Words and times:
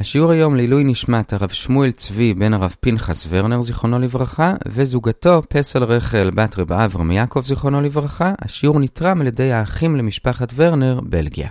השיעור 0.00 0.30
היום 0.30 0.56
לעילוי 0.56 0.84
נשמת 0.84 1.32
הרב 1.32 1.48
שמואל 1.48 1.90
צבי 1.90 2.34
בן 2.34 2.54
הרב 2.54 2.74
פנחס 2.80 3.26
ורנר 3.28 3.62
זיכרונו 3.62 3.98
לברכה 3.98 4.54
וזוגתו 4.68 5.42
פסל 5.48 5.84
רחל 5.84 6.30
בת 6.34 6.58
רב 6.58 6.72
אברהם 6.72 7.10
יעקב 7.10 7.42
זיכרונו 7.44 7.80
לברכה. 7.80 8.32
השיעור 8.38 8.80
נתרם 8.80 9.20
על 9.20 9.26
ידי 9.26 9.52
האחים 9.52 9.96
למשפחת 9.96 10.52
ורנר, 10.54 11.00
בלגיה. 11.02 11.48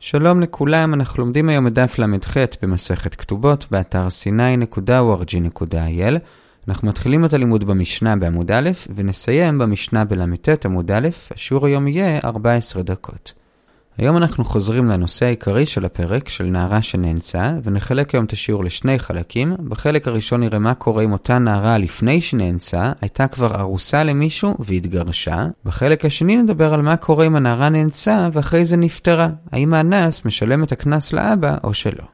שלום 0.00 0.40
לכולם, 0.40 0.94
אנחנו 0.94 1.22
לומדים 1.22 1.48
היום 1.48 1.66
את 1.66 1.72
דף 1.72 1.98
ל"ח 1.98 2.36
במסכת 2.62 3.14
כתובות 3.14 3.66
באתר 3.70 4.06
sny.org.il 4.06 5.64
אנחנו 6.68 6.88
מתחילים 6.88 7.24
את 7.24 7.32
הלימוד 7.32 7.64
במשנה 7.64 8.16
בעמוד 8.16 8.50
א' 8.50 8.70
ונסיים 8.94 9.58
במשנה 9.58 10.04
בל"ט 10.04 10.66
עמוד 10.66 10.90
א', 10.90 11.08
השיעור 11.30 11.66
היום 11.66 11.88
יהיה 11.88 12.20
14 12.24 12.82
דקות. 12.82 13.43
היום 13.98 14.16
אנחנו 14.16 14.44
חוזרים 14.44 14.88
לנושא 14.88 15.26
העיקרי 15.26 15.66
של 15.66 15.84
הפרק, 15.84 16.28
של 16.28 16.44
נערה 16.44 16.82
שנאנסה, 16.82 17.52
ונחלק 17.62 18.14
היום 18.14 18.24
את 18.24 18.32
השיעור 18.32 18.64
לשני 18.64 18.98
חלקים. 18.98 19.56
בחלק 19.68 20.08
הראשון 20.08 20.40
נראה 20.40 20.58
מה 20.58 20.74
קורה 20.74 21.02
עם 21.02 21.12
אותה 21.12 21.38
נערה 21.38 21.78
לפני 21.78 22.20
שנאנסה, 22.20 22.92
הייתה 23.00 23.28
כבר 23.28 23.60
ארוסה 23.60 24.04
למישהו 24.04 24.56
והתגרשה. 24.58 25.46
בחלק 25.64 26.04
השני 26.04 26.36
נדבר 26.36 26.74
על 26.74 26.82
מה 26.82 26.96
קורה 26.96 27.26
אם 27.26 27.36
הנערה 27.36 27.68
נאנסה 27.68 28.28
ואחרי 28.32 28.64
זה 28.64 28.76
נפטרה. 28.76 29.28
האם 29.52 29.74
האנס 29.74 30.24
משלם 30.24 30.64
את 30.64 30.72
הקנס 30.72 31.12
לאבא 31.12 31.56
או 31.64 31.74
שלא. 31.74 32.13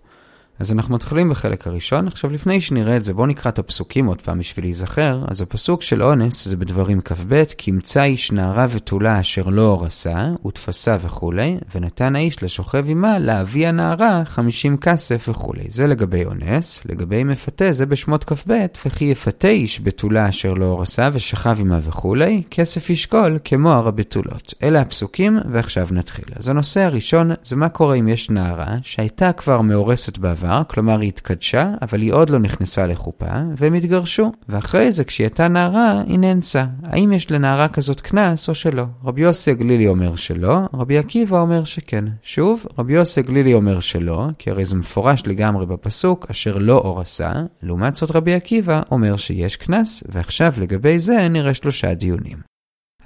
אז 0.60 0.72
אנחנו 0.72 0.94
מתחילים 0.94 1.30
בחלק 1.30 1.66
הראשון. 1.66 2.06
עכשיו, 2.06 2.30
לפני 2.30 2.60
שנראה 2.60 2.96
את 2.96 3.04
זה, 3.04 3.14
בואו 3.14 3.26
נקרא 3.26 3.50
את 3.50 3.58
הפסוקים 3.58 4.06
עוד 4.06 4.22
פעם 4.22 4.38
בשביל 4.38 4.64
להיזכר. 4.64 5.24
אז 5.28 5.40
הפסוק 5.40 5.82
של 5.82 6.02
אונס 6.02 6.48
זה 6.48 6.56
בדברים 6.56 7.00
כ"ב, 7.00 7.44
כי 7.58 7.70
ימצא 7.70 8.02
איש 8.02 8.32
נערה 8.32 8.66
ותולה 8.70 9.20
אשר 9.20 9.48
לא 9.48 9.62
אורסה, 9.62 10.28
ותפסה 10.46 10.96
וכולי, 11.00 11.56
ונתן 11.74 12.16
האיש 12.16 12.42
לשוכב 12.42 12.84
עמה 12.88 13.18
להביא 13.18 13.68
הנערה 13.68 14.22
חמישים 14.24 14.76
כסף 14.76 15.26
וכולי. 15.28 15.64
זה 15.68 15.86
לגבי 15.86 16.24
אונס. 16.24 16.82
לגבי 16.84 17.24
מפתה 17.24 17.72
זה 17.72 17.86
בשמות 17.86 18.24
כ"ב, 18.24 18.66
וכי 18.86 19.04
יפתה 19.04 19.48
איש 19.48 19.80
בתולה 19.80 20.28
אשר 20.28 20.52
לא 20.52 20.64
אורסה, 20.64 21.08
ושכב 21.12 21.56
עמה 21.60 21.78
וכולי, 21.82 22.42
כסף 22.50 22.90
ישקול 22.90 23.38
כמו 23.44 23.72
הר 23.72 23.88
הבתולות. 23.88 24.54
אלה 24.62 24.80
הפסוקים, 24.80 25.38
ועכשיו 25.52 25.88
נתחיל. 25.90 26.24
אז 26.36 26.48
הנושא 26.48 26.80
הראשון 26.80 27.30
זה 27.42 27.56
מה 27.56 27.68
קורה 27.68 27.94
אם 27.94 28.08
יש 28.08 28.30
נערה 28.30 28.76
שהייתה 28.82 29.32
כבר 29.32 29.60
מאורסת 29.60 30.18
בעבר. 30.18 30.49
נאמר, 30.50 30.62
כלומר 30.64 31.00
היא 31.00 31.08
התקדשה, 31.08 31.74
אבל 31.82 32.00
היא 32.00 32.12
עוד 32.12 32.30
לא 32.30 32.38
נכנסה 32.38 32.86
לחופה, 32.86 33.26
והם 33.56 33.74
התגרשו. 33.74 34.32
ואחרי 34.48 34.92
זה, 34.92 35.04
כשהיא 35.04 35.24
הייתה 35.24 35.48
נערה, 35.48 36.02
היא 36.06 36.18
נאנסה. 36.18 36.64
האם 36.82 37.12
יש 37.12 37.30
לנערה 37.30 37.68
כזאת 37.68 38.00
קנס 38.00 38.48
או 38.48 38.54
שלא? 38.54 38.84
רבי 39.04 39.20
יוסי 39.20 39.50
הגלילי 39.50 39.88
אומר 39.88 40.16
שלא, 40.16 40.58
רבי 40.74 40.98
עקיבא 40.98 41.40
אומר 41.40 41.64
שכן. 41.64 42.04
שוב, 42.22 42.66
רבי 42.78 42.92
יוסי 42.92 43.20
הגלילי 43.20 43.54
אומר 43.54 43.80
שלא, 43.80 44.26
כי 44.38 44.50
הרי 44.50 44.64
זה 44.64 44.76
מפורש 44.76 45.22
לגמרי 45.26 45.66
בפסוק, 45.66 46.26
אשר 46.30 46.58
לא 46.58 46.78
אור 46.78 47.00
עשה. 47.00 47.32
לעומת 47.62 47.94
זאת 47.94 48.10
רבי 48.10 48.34
עקיבא 48.34 48.82
אומר 48.90 49.16
שיש 49.16 49.56
קנס, 49.56 50.04
ועכשיו 50.08 50.52
לגבי 50.58 50.98
זה 50.98 51.28
נראה 51.28 51.54
שלושה 51.54 51.94
דיונים. 51.94 52.50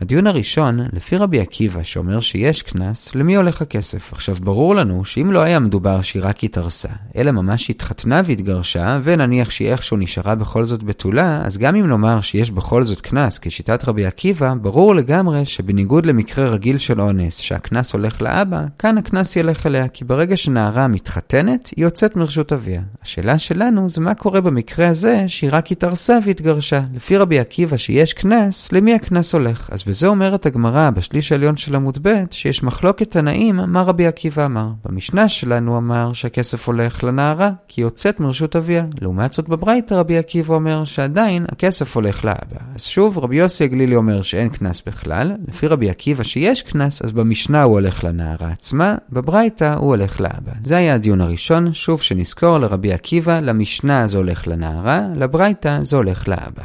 הדיון 0.01 0.27
הראשון, 0.27 0.81
לפי 0.93 1.17
רבי 1.17 1.41
עקיבא, 1.41 1.83
שאומר 1.83 2.21
שיש 2.21 2.63
קנס, 2.63 3.15
למי 3.15 3.37
הולך 3.37 3.63
הכסף? 3.63 4.13
עכשיו, 4.13 4.37
ברור 4.41 4.75
לנו 4.75 5.05
שאם 5.05 5.33
לא 5.33 5.41
היה 5.41 5.59
מדובר 5.59 6.03
שהיא 6.03 6.23
רק 6.25 6.45
התארסה, 6.45 6.89
אלא 7.17 7.31
ממש 7.31 7.71
התחתנה 7.71 8.23
והתגרשה, 8.25 8.99
ונניח 9.03 9.51
שהיא 9.51 9.69
איכשהו 9.69 9.97
נשארה 9.97 10.35
בכל 10.35 10.65
זאת 10.65 10.83
בתולה, 10.83 11.41
אז 11.45 11.59
גם 11.59 11.75
אם 11.75 11.87
נאמר 11.87 12.21
שיש 12.21 12.51
בכל 12.51 12.83
זאת 12.83 13.01
קנס, 13.01 13.39
כשיטת 13.39 13.89
רבי 13.89 14.07
עקיבא, 14.07 14.55
ברור 14.55 14.95
לגמרי 14.95 15.45
שבניגוד 15.45 16.07
למקרה 16.07 16.49
רגיל 16.49 16.79
של 16.79 17.01
אונס, 17.01 17.39
שהקנס 17.39 17.93
הולך 17.93 18.23
לאבא, 18.23 18.65
כאן 18.79 18.99
הקנס 18.99 19.37
ילך 19.37 19.67
אליה, 19.67 19.89
כי 19.89 20.05
ברגע 20.05 20.37
שנערה 20.37 20.89
מתחתנת, 20.89 21.71
היא 21.77 21.85
יוצאת 21.85 22.17
מרשות 22.17 22.53
אביה. 22.53 22.83
השאלה 23.03 23.39
שלנו 23.39 23.89
זה 23.89 24.01
מה 24.01 24.15
קורה 24.15 24.41
במקרה 24.41 24.89
הזה 24.89 25.25
שהיא 25.27 25.51
רק 25.53 25.73
התארסה 25.73 26.19
והתגרשה. 26.25 26.81
לפי 26.95 27.17
רבי 27.17 27.39
עקיבא 27.39 27.77
שיש 27.77 28.13
קנס, 28.13 28.73
למי 28.73 28.95
הקנס 28.95 29.35
הולך? 29.35 29.69
אז 29.73 29.84
בזה 29.87 30.07
אומרת 30.07 30.47
הגמרא 30.47 30.91
בשליש 30.91 31.33
העליון 31.33 31.57
של 31.57 31.75
עמוד 31.75 31.99
ב' 32.03 32.25
שיש 32.31 32.63
מחלוקת 32.63 33.11
תנאים 33.11 33.57
מה 33.57 33.83
רבי 33.83 34.07
עקיבא 34.07 34.47
אמר. 34.47 34.69
במשנה 34.85 35.29
שלנו 35.29 35.77
אמר 35.79 36.13
שהכסף 36.13 36.67
הולך 36.67 37.05
לנערה 37.05 37.51
כי 37.69 37.81
היא 37.81 37.87
יוצאת 37.87 38.21
מרשות 38.21 38.57
אביה. 38.57 38.87
לעומת 39.01 39.33
זאת 39.33 39.49
בברייתא 39.49 39.95
רבי 39.95 40.19
עקיבא 40.19 40.55
אומר 40.55 40.85
שעדיין 40.85 41.47
הכסף 41.53 41.97
הולך 41.97 42.25
לאבא. 42.25 42.57
אז 42.75 42.85
שוב 42.85 43.19
רבי 43.19 43.37
יוסי 43.37 43.65
הגלילי 43.65 43.97
אומר 43.97 44.23
שאין 44.23 44.49
קנס 44.49 44.83
בכלל. 44.87 45.33
לפי 45.49 45.67
רבי 45.67 45.91
עקיבא 45.91 46.23
שיש 46.23 46.63
קנס 46.63 47.03
אז 47.03 47.13
במשנה 47.13 47.63
הוא 47.63 47.73
הולך 47.73 48.05
לנערה 48.05 48.49
עצמה, 48.53 48.95
בברייתא 49.13 49.75
הוא 49.75 49.89
הולך 49.89 50.21
לאבא. 50.21 50.53
זה 50.65 50.77
היה 50.77 50.95
הדיון 50.95 51.21
הראשון, 51.21 51.73
שוב 51.73 52.03
שנזכור 52.03 52.59
לרבי 52.59 52.93
עקיבא, 52.93 53.41
למשנה 53.41 54.07
זה 54.07 54.19
הולך 54.19 54.47
לנערה, 54.47 55.03
לברייתא 55.17 55.79
זה 55.83 55.97
הולך 55.97 56.29
לאבא. 56.29 56.63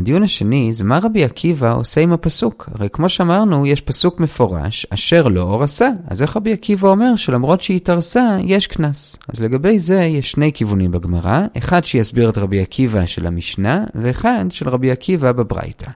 הדיון 0.00 0.22
השני 0.22 0.74
זה 0.74 0.84
מה 0.84 0.98
רבי 1.02 1.24
עקיבא 1.24 1.74
עושה 1.74 2.00
עם 2.00 2.12
הפסוק. 2.12 2.68
הרי 2.74 2.88
כמו 2.92 3.08
שאמרנו, 3.08 3.66
יש 3.66 3.80
פסוק 3.80 4.20
מפורש, 4.20 4.86
אשר 4.90 5.28
לא 5.28 5.40
אור 5.40 5.62
עשה. 5.62 5.90
אז 6.08 6.22
איך 6.22 6.36
רבי 6.36 6.52
עקיבא 6.52 6.88
אומר 6.88 7.16
שלמרות 7.16 7.60
שהיא 7.60 7.76
התארסה, 7.76 8.36
יש 8.42 8.66
קנס? 8.66 9.16
אז 9.28 9.40
לגבי 9.40 9.78
זה 9.78 10.00
יש 10.00 10.30
שני 10.30 10.52
כיוונים 10.52 10.90
בגמרא, 10.90 11.46
אחד 11.58 11.84
שיסביר 11.84 12.30
את 12.30 12.38
רבי 12.38 12.60
עקיבא 12.60 13.06
של 13.06 13.26
המשנה, 13.26 13.84
ואחד 13.94 14.44
של 14.50 14.68
רבי 14.68 14.90
עקיבא 14.90 15.32
בברייתא. 15.32 15.90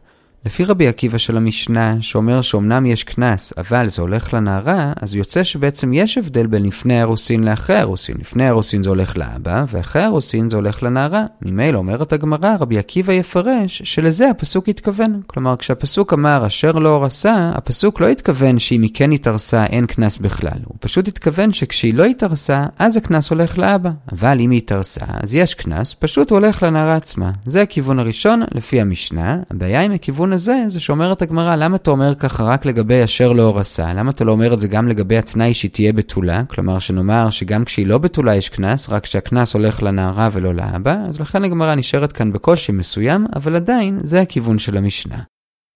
לפי 0.46 0.64
רבי 0.64 0.88
עקיבא 0.88 1.18
של 1.18 1.36
המשנה, 1.36 1.96
שאומר 2.00 2.40
שאומנם 2.40 2.86
יש 2.86 3.04
קנס, 3.04 3.52
אבל 3.58 3.88
זה 3.88 4.02
הולך 4.02 4.34
לנערה, 4.34 4.92
אז 5.00 5.14
יוצא 5.14 5.44
שבעצם 5.44 5.92
יש 5.92 6.18
הבדל 6.18 6.46
בין 6.46 6.62
לפני 6.62 6.94
האירוסין 6.94 7.44
לאחרי 7.44 7.76
האירוסין. 7.76 8.16
לפני 8.20 8.44
האירוסין 8.44 8.82
זה 8.82 8.88
הולך 8.88 9.16
לאבא, 9.18 9.64
ואחרי 9.68 10.02
האירוסין 10.02 10.50
זה 10.50 10.56
הולך 10.56 10.82
לנערה. 10.82 11.24
ממילא 11.42 11.78
אומרת 11.78 12.12
הגמרא, 12.12 12.56
רבי 12.60 12.78
עקיבא 12.78 13.12
יפרש 13.12 13.82
שלזה 13.84 14.30
הפסוק 14.30 14.68
התכוון. 14.68 15.20
כלומר, 15.26 15.56
כשהפסוק 15.56 16.12
אמר 16.12 16.46
אשר 16.46 16.72
לא 16.72 16.88
הורסה, 16.88 17.50
הפסוק 17.54 18.00
לא 18.00 18.08
התכוון 18.08 18.58
שאם 18.58 18.82
היא 18.82 18.90
כן 18.94 19.12
התארסה 19.12 19.66
אין 19.66 19.86
קנס 19.86 20.18
בכלל. 20.18 20.58
הוא 20.64 20.76
פשוט 20.80 21.08
התכוון 21.08 21.52
שכשהיא 21.52 21.94
לא 21.94 22.04
התארסה, 22.04 22.66
אז 22.78 22.96
הקנס 22.96 23.30
הולך 23.30 23.58
לאבא. 23.58 23.90
אבל 24.12 24.40
אם 24.40 24.50
היא 24.50 24.58
התארסה, 24.58 25.04
אז 25.08 25.34
יש 25.34 25.54
קנס, 25.54 25.94
פשוט 25.94 26.30
הוא 26.30 26.38
הולך 26.38 26.62
לנערה 26.62 26.96
עצמה. 26.96 27.30
זה 27.46 27.62
הכיוון 27.62 27.98
הראשון, 27.98 28.42
לפי 28.52 28.80
המשנה. 28.80 29.38
הבעיה 29.50 29.80
עם 29.80 29.92
הכיוון 29.92 30.33
הזה, 30.34 30.64
זה 30.68 30.80
שאומרת 30.80 31.22
הגמרא, 31.22 31.56
למה 31.56 31.76
אתה 31.76 31.90
אומר 31.90 32.14
ככה 32.14 32.44
רק 32.44 32.66
לגבי 32.66 33.04
אשר 33.04 33.32
לא 33.32 33.42
הורסה? 33.42 33.92
למה 33.92 34.10
אתה 34.10 34.24
לא 34.24 34.32
אומר 34.32 34.54
את 34.54 34.60
זה 34.60 34.68
גם 34.68 34.88
לגבי 34.88 35.16
התנאי 35.16 35.54
שהיא 35.54 35.70
תהיה 35.70 35.92
בתולה? 35.92 36.44
כלומר, 36.44 36.78
שנאמר 36.78 37.30
שגם 37.30 37.64
כשהיא 37.64 37.86
לא 37.86 37.98
בתולה 37.98 38.36
יש 38.36 38.48
קנס, 38.48 38.88
רק 38.90 39.06
שהקנס 39.06 39.54
הולך 39.54 39.82
לנערה 39.82 40.28
ולא 40.32 40.54
לאבא, 40.54 40.96
אז 41.08 41.20
לכן 41.20 41.44
הגמרא 41.44 41.74
נשארת 41.74 42.12
כאן 42.12 42.32
בקושי 42.32 42.72
מסוים, 42.72 43.26
אבל 43.36 43.56
עדיין 43.56 43.98
זה 44.02 44.20
הכיוון 44.20 44.58
של 44.58 44.76
המשנה. 44.76 45.33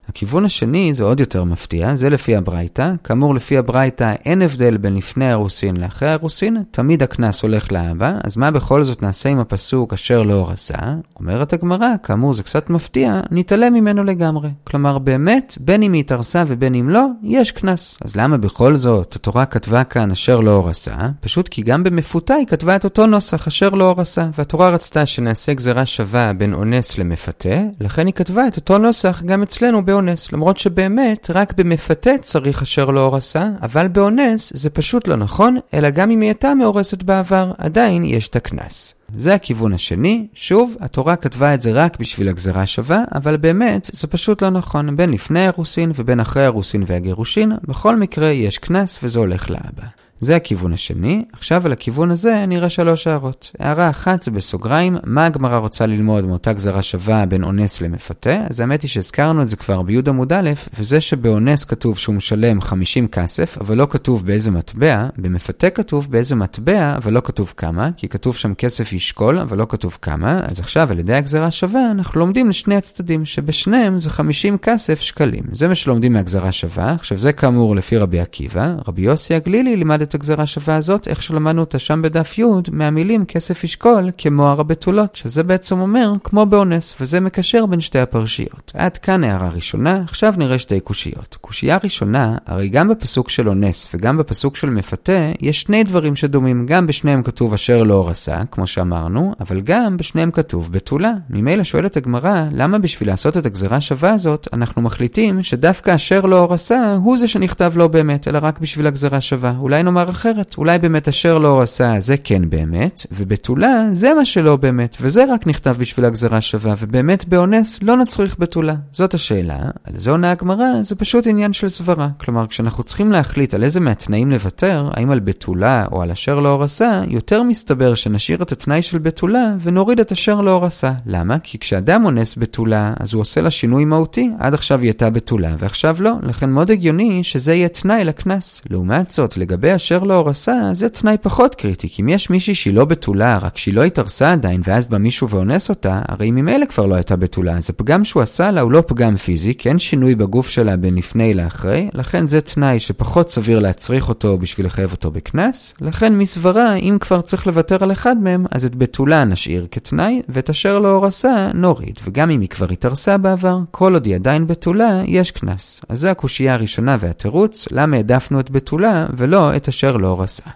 הכיוון 0.09 0.45
השני 0.45 0.95
זה 0.95 1.05
עוד 1.05 1.21
יותר 1.21 1.45
מפתיע, 1.45 1.95
זה 1.95 2.11
לפי 2.11 2.37
הברייתא. 2.37 2.93
כאמור, 3.05 3.35
לפי 3.35 3.59
הברייתא 3.59 4.15
אין 4.25 4.43
הבדל 4.43 4.77
בין 4.77 4.97
לפני 4.97 5.25
האירוסין 5.25 5.77
לאחרי 5.77 6.09
האירוסין, 6.09 6.57
תמיד 6.71 7.03
הקנס 7.03 7.43
הולך 7.43 7.73
לאבא, 7.73 8.13
אז 8.25 8.37
מה 8.37 8.51
בכל 8.51 8.83
זאת 8.83 9.03
נעשה 9.03 9.29
עם 9.29 9.39
הפסוק 9.39 9.93
אשר 9.93 10.23
לא 10.23 10.33
הורסה? 10.33 10.77
אומרת 11.19 11.53
הגמרא, 11.53 11.89
כאמור 12.03 12.33
זה 12.33 12.43
קצת 12.43 12.71
מפתיע, 12.71 13.21
נתעלם 13.31 13.75
ממנו 13.75 14.05
לגמרי. 14.05 14.49
כלומר, 14.65 14.99
באמת, 14.99 15.59
בין 15.61 15.83
אם 15.83 15.93
היא 15.93 16.01
התארסה 16.01 16.45
ובין 16.47 16.75
אם 16.75 16.91
לא, 16.91 17.07
יש 17.23 17.53
קנס. 17.53 17.99
אז 18.05 18.17
למה 18.17 18.37
בכל 18.37 18.77
זאת 18.77 19.17
התורה 19.17 19.45
כתבה 19.45 19.85
כאן 19.85 20.11
אשר 20.11 20.41
לא 20.41 20.51
הורסה? 20.51 20.97
פשוט 21.21 21.49
כי 21.49 21.63
גם 21.63 21.85
במפותה 21.85 22.35
היא 22.35 22.47
כתבה 22.47 22.77
את 22.77 22.85
אותו 22.85 23.07
נוסח 23.07 23.47
אשר 23.47 23.69
לא 23.69 23.89
הורסה, 23.89 24.29
והתורה 24.39 24.71
רצתה 24.71 25.07
שנעשה 25.07 25.55
גזרה 25.55 25.87
שווה 25.87 26.33
בין 26.33 26.55
אונס 26.55 26.99
למפתה, 26.99 27.49
לכן 27.81 28.07
היא 28.07 28.15
כתבה 28.15 28.49
את 28.49 28.57
אותו 28.57 28.79
נוסח 28.79 29.23
גם 29.27 29.43
אצלנו 29.43 29.87
באונס, 29.99 30.33
למרות 30.33 30.59
שבאמת 30.59 31.31
רק 31.35 31.53
במפתה 31.53 32.11
צריך 32.23 32.63
אשר 32.63 32.91
לא 32.91 33.01
הורסה, 33.01 33.49
אבל 33.63 33.89
באונס 33.89 34.53
זה 34.55 34.71
פשוט 34.71 35.09
לא 35.09 35.17
נכון, 35.17 35.57
אלא 35.75 35.91
גם 35.91 36.11
אם 36.11 36.21
היא 36.21 36.29
הייתה 36.29 36.55
מאורסת 36.55 37.03
בעבר, 37.03 37.53
עדיין 37.59 38.05
יש 38.05 38.29
את 38.29 38.37
הקנס. 38.37 38.95
זה 39.17 39.35
הכיוון 39.35 39.73
השני, 39.73 40.27
שוב, 40.35 40.77
התורה 40.81 41.17
כתבה 41.17 41.55
את 41.55 41.61
זה 41.61 41.73
רק 41.73 42.01
בשביל 42.01 42.29
הגזרה 42.29 42.67
שווה, 42.67 43.05
אבל 43.15 43.37
באמת 43.37 43.91
זה 43.93 44.07
פשוט 44.07 44.43
לא 44.43 44.51
נכון, 44.51 44.97
בין 44.97 45.11
לפני 45.11 45.41
האירוסין 45.41 45.93
ובין 45.95 46.21
אחרי 46.21 46.43
האירוסין 46.43 46.85
והגירושין, 46.87 47.53
בכל 47.69 47.97
מקרה 47.97 48.29
יש 48.29 48.59
קנס 48.59 48.99
וזה 49.03 49.19
הולך 49.19 49.51
לאבא. 49.51 49.85
זה 50.21 50.37
הכיוון 50.37 50.73
השני. 50.73 51.25
עכשיו 51.33 51.67
על 51.67 51.73
הכיוון 51.73 52.11
הזה 52.11 52.47
נראה 52.47 52.69
שלוש 52.69 53.07
הערות. 53.07 53.51
הערה 53.59 53.91
אחת 53.91 54.23
זה 54.23 54.31
בסוגריים, 54.31 54.97
מה 55.05 55.27
הגמרא 55.27 55.59
רוצה 55.59 55.87
ללמוד 55.87 56.25
מאותה 56.25 56.53
גזרה 56.53 56.83
שווה 56.83 57.27
בין 57.27 57.45
אונס 57.45 57.81
למפתה? 57.81 58.37
אז 58.51 58.61
האמת 58.61 58.83
היא 58.83 58.89
שהזכרנו 58.89 59.43
את 59.43 59.49
זה 59.49 59.57
כבר 59.57 59.83
בי' 59.83 60.01
עמוד 60.07 60.33
א', 60.33 60.51
וזה 60.79 61.01
שבאונס 61.01 61.65
כתוב 61.65 61.99
שהוא 61.99 62.15
משלם 62.15 62.61
50 62.61 63.09
כסף, 63.09 63.59
אבל 63.61 63.77
לא 63.77 63.87
כתוב 63.91 64.27
באיזה 64.27 64.51
מטבע, 64.51 65.07
במפתה 65.19 65.71
כתוב 65.71 66.11
באיזה 66.11 66.37
מטבע, 66.37 66.95
אבל 66.97 67.13
לא 67.13 67.21
כתוב 67.25 67.55
כמה, 67.57 67.91
כי 67.97 68.09
כתוב 68.09 68.37
שם 68.37 68.55
כסף 68.55 68.93
ישקול, 68.93 69.39
אבל 69.39 69.59
לא 69.59 69.67
כתוב 69.69 69.99
כמה, 70.03 70.41
אז 70.45 70.61
עכשיו 70.61 70.91
על 70.91 70.99
ידי 70.99 71.15
הגזרה 71.15 71.51
שווה 71.51 71.91
אנחנו 71.91 72.21
לומדים 72.21 72.49
לשני 72.49 72.77
הצדדים, 72.77 73.25
שבשניהם 73.25 74.01
זה 74.01 74.11
50 74.11 74.59
כסף 74.59 75.01
שקלים. 75.01 75.45
זה 75.53 75.69
מה 75.69 75.75
שלומדים 75.75 76.13
מהגזרה 76.13 76.53
שווה, 76.53 76.93
עכשיו 76.93 77.19
זה 77.19 77.33
כאמור 77.33 77.77
לפי 77.77 77.97
רבי 77.97 78.21
עקיבא, 78.21 78.75
רבי 78.89 79.03
יוסי 79.03 79.35
הגלילי 79.35 79.77
לימד 79.77 80.03
את 80.09 80.15
הגזרה 80.15 80.47
שווה 80.47 80.77
הזאת, 80.77 81.09
איך 81.09 81.23
שלמדנו 81.23 81.61
אותה 81.61 81.79
שם 81.79 82.03
בדף 82.03 82.39
י', 82.39 82.45
מהמילים 82.73 83.25
כסף 83.25 83.65
ישקול 83.65 84.11
כמוהר 84.19 84.61
הבתולות, 84.61 85.17
שזה 85.17 85.43
בעצם 85.43 85.81
אומר 85.81 86.13
כמו 86.25 86.47
באונס, 86.47 86.97
וזה 87.01 87.21
מקשר 87.21 87.67
בין 87.67 87.81
שתי 87.81 87.99
הפרשיות. 87.99 88.73
עד 88.75 88.99
כאן 88.99 89.25
הערה 89.25 89.49
ראשונה, 89.49 90.03
עכשיו 90.05 90.35
נראה 90.37 90.59
שתי 90.59 90.81
קושיות. 90.81 91.37
קושייה 91.41 91.79
ראשונה, 91.85 92.37
הרי 92.47 92.69
גם 92.69 92.89
בפסוק 92.89 93.31
של 93.31 93.49
אונס 93.49 93.89
וגם 93.95 94.17
בפסוק 94.17 94.57
של 94.57 94.71
מפתה, 94.71 95.33
יש 95.41 95.61
שני 95.61 95.85
דברים 95.85 96.17
שדומים, 96.17 96.67
גם 96.67 96.87
בשניהם 96.87 97.23
כתוב 97.23 97.55
אשר 97.55 97.83
לא 97.83 97.95
הורסה, 97.95 98.39
כמו 98.51 98.67
שאמרנו, 98.67 99.35
אבל 99.41 99.61
גם 99.61 99.97
בשניהם 99.97 100.31
כתוב 100.31 100.73
בתולה. 100.73 101.13
ממילא 101.31 101.65
שואלת 101.65 101.97
הגמרא, 101.97 102.45
למה 102.53 102.79
בשביל 102.79 103.09
לעשות 103.09 103.37
את 103.37 103.47
הגזרה 103.47 103.81
שווה 103.81 104.13
הזאת, 104.13 104.49
אנחנו 104.53 104.83
מחליטים 104.83 105.43
שדווקא 105.43 105.95
אשר 105.95 106.21
לא 106.21 106.39
הורסה 106.39 106.95
הוא 106.95 107.17
זה 107.17 107.29
שנכתב 107.29 107.73
לא 107.77 107.89
באמת, 107.89 108.29
אלא 108.29 108.39
רק 108.43 108.59
בשביל 108.59 108.87
הגזרה 108.87 109.21
שווה. 109.21 109.55
אולי 109.59 109.83
נאמר 109.83 109.98
אחרת, 110.11 110.55
אולי 110.59 110.79
באמת 110.79 111.09
אשר 111.09 111.39
לא 111.39 111.49
הורסה 111.49 111.95
זה 111.99 112.17
כן 112.17 112.51
באמת, 112.51 113.07
ובתולה 113.13 113.83
זה 113.93 114.15
מה 114.15 114.25
שלא 114.25 114.57
באמת, 114.57 114.97
וזה 115.01 115.25
רק 115.35 115.47
נכתב 115.47 115.77
בשביל 115.79 116.07
הגזרה 116.07 116.41
שווה, 116.41 116.75
ובאמת 116.79 117.29
באונס 117.29 117.79
לא 117.83 117.97
נצריך 117.97 118.37
בתולה. 118.39 118.75
זאת 118.91 119.15
השאלה, 119.15 119.59
על 119.85 119.93
זה 119.97 120.11
עונה 120.11 120.31
הגמרא, 120.31 120.83
זה 120.83 120.95
פשוט 120.95 121.27
עניין 121.27 121.53
של 121.53 121.69
סברה. 121.69 122.09
כלומר, 122.21 122.47
כשאנחנו 122.47 122.85
צריכים 122.85 123.13
להחליט 123.13 123.55
על 123.55 123.65
איזה 123.65 123.81
מהתנאים 123.81 124.31
לוותר, 124.31 124.89
האם 124.93 125.11
על 125.11 125.21
בתולה 125.21 125.87
או 125.93 126.03
על 126.03 126.11
אשר 126.11 126.41
לא 126.41 126.49
הורסה, 126.49 127.03
יותר 127.09 127.43
מסתבר 127.43 127.95
שנשאיר 127.95 128.43
את 128.43 128.53
התנאי 128.53 128.83
של 128.83 128.99
בתולה 128.99 129.55
ונוריד 129.61 130.01
את 130.01 130.13
אשר 130.13 130.41
לא 130.41 130.51
הורסה. 130.51 130.93
למה? 131.07 131.39
כי 131.39 131.59
כשאדם 131.59 132.05
אונס 132.05 132.39
בתולה, 132.39 132.95
אז 133.01 133.15
הוא 133.15 133.21
עושה 133.21 133.41
לה 133.41 133.51
שינוי 133.51 133.85
מהותי. 133.85 134.31
עד 134.39 134.55
עכשיו 134.55 134.81
היא 134.81 134.87
הייתה 134.87 135.11
בתולה, 135.11 135.55
ועכשיו 135.59 135.97
לא. 136.01 136.13
לכן 136.23 136.51
מאוד 136.51 136.71
הגיוני 136.71 137.25
שזה 137.25 137.55
יהיה 137.55 137.69
תנאי 137.69 138.05
לקנס. 138.05 138.63
לעומת 138.71 139.11
זאת, 139.11 139.37
לגבי 139.37 139.71
אשר 139.89 140.03
לא 140.03 140.15
הורסה, 140.15 140.71
זה 140.73 140.89
תנאי 140.89 141.17
פחות 141.23 141.55
קריטי. 141.55 141.89
כי 141.89 142.03
אם 142.03 142.09
יש 142.09 142.31
מישהי 142.31 142.55
שהיא 142.55 142.75
לא 142.75 142.85
בתולה, 142.85 143.39
רק 143.39 143.59
שהיא 143.59 143.75
לא 143.75 143.85
התארסה 143.85 144.33
עדיין, 144.33 144.61
ואז 144.65 144.87
בא 144.87 144.99
מישהו 144.99 145.31
ואונס 145.31 145.69
אותה, 145.69 146.03
הרי 146.09 146.31
ממילא 146.31 146.67
כבר 146.67 146.87
לא 146.87 146.95
הייתה 146.95 147.17
בתולה. 147.17 147.57
אז 147.57 147.71
הפגם 147.71 148.05
שהוא 148.05 148.23
עשה 148.23 148.51
לה 148.51 148.61
הוא 148.61 148.73
לא 148.73 148.83
פגם 148.87 149.17
פיזי, 149.17 149.55
כי 149.55 149.69
אין 149.69 149.79
שינוי 149.79 150.15
בגוף 150.15 150.49
שלה 150.49 150.77
בין 150.77 150.95
לפני 150.95 151.35
לאחרי, 151.35 151.89
לכן 151.95 152.29
זה 152.29 152.41
תנאי 152.41 152.81
שפחות 152.81 153.31
סביר 153.31 153.59
להצריך 153.59 154.09
אותו 154.09 154.39
בשביל 154.39 154.67
לחייב 154.67 154.93
אותו 154.93 155.11
בקנס. 155.11 155.75
לכן 155.81 156.19
מסברה, 156.19 156.75
אם 156.75 156.97
כבר 157.01 157.21
צריך 157.21 157.47
לוותר 157.47 157.77
על 157.81 157.93
אחד 157.93 158.17
מהם, 158.23 158.47
אז 158.51 158.65
את 158.65 158.77
בתולה 158.77 159.25
נשאיר 159.25 159.67
כתנאי, 159.71 160.23
ואת 160.29 160.51
אשר 160.51 160.79
לא 160.79 160.89
הורסה 160.89 161.51
נוריד. 161.55 161.99
וגם 162.05 162.31
אם 162.31 162.41
היא 162.41 162.49
כבר 162.49 162.67
התארסה 162.71 163.19
בעבר, 163.19 163.59
כל 163.71 163.95
עוד 163.95 164.07
היא 164.07 164.15
עדיין 164.15 164.47
בתולה, 164.47 165.03
יש 165.07 165.31
קנס. 165.31 165.81
אז 165.89 165.99
זו 166.01 166.09
הקושייה 166.09 166.55
הראשונה 166.55 166.97
והתירוץ, 167.01 167.69
למה 167.71 167.97
העדפנו 167.97 168.41
את 168.41 168.51
בתולה 168.51 169.07
ולא 169.17 169.57
את 169.57 169.69
אשר 169.79 169.97
לא 169.97 170.09
הורסה. 170.09 170.51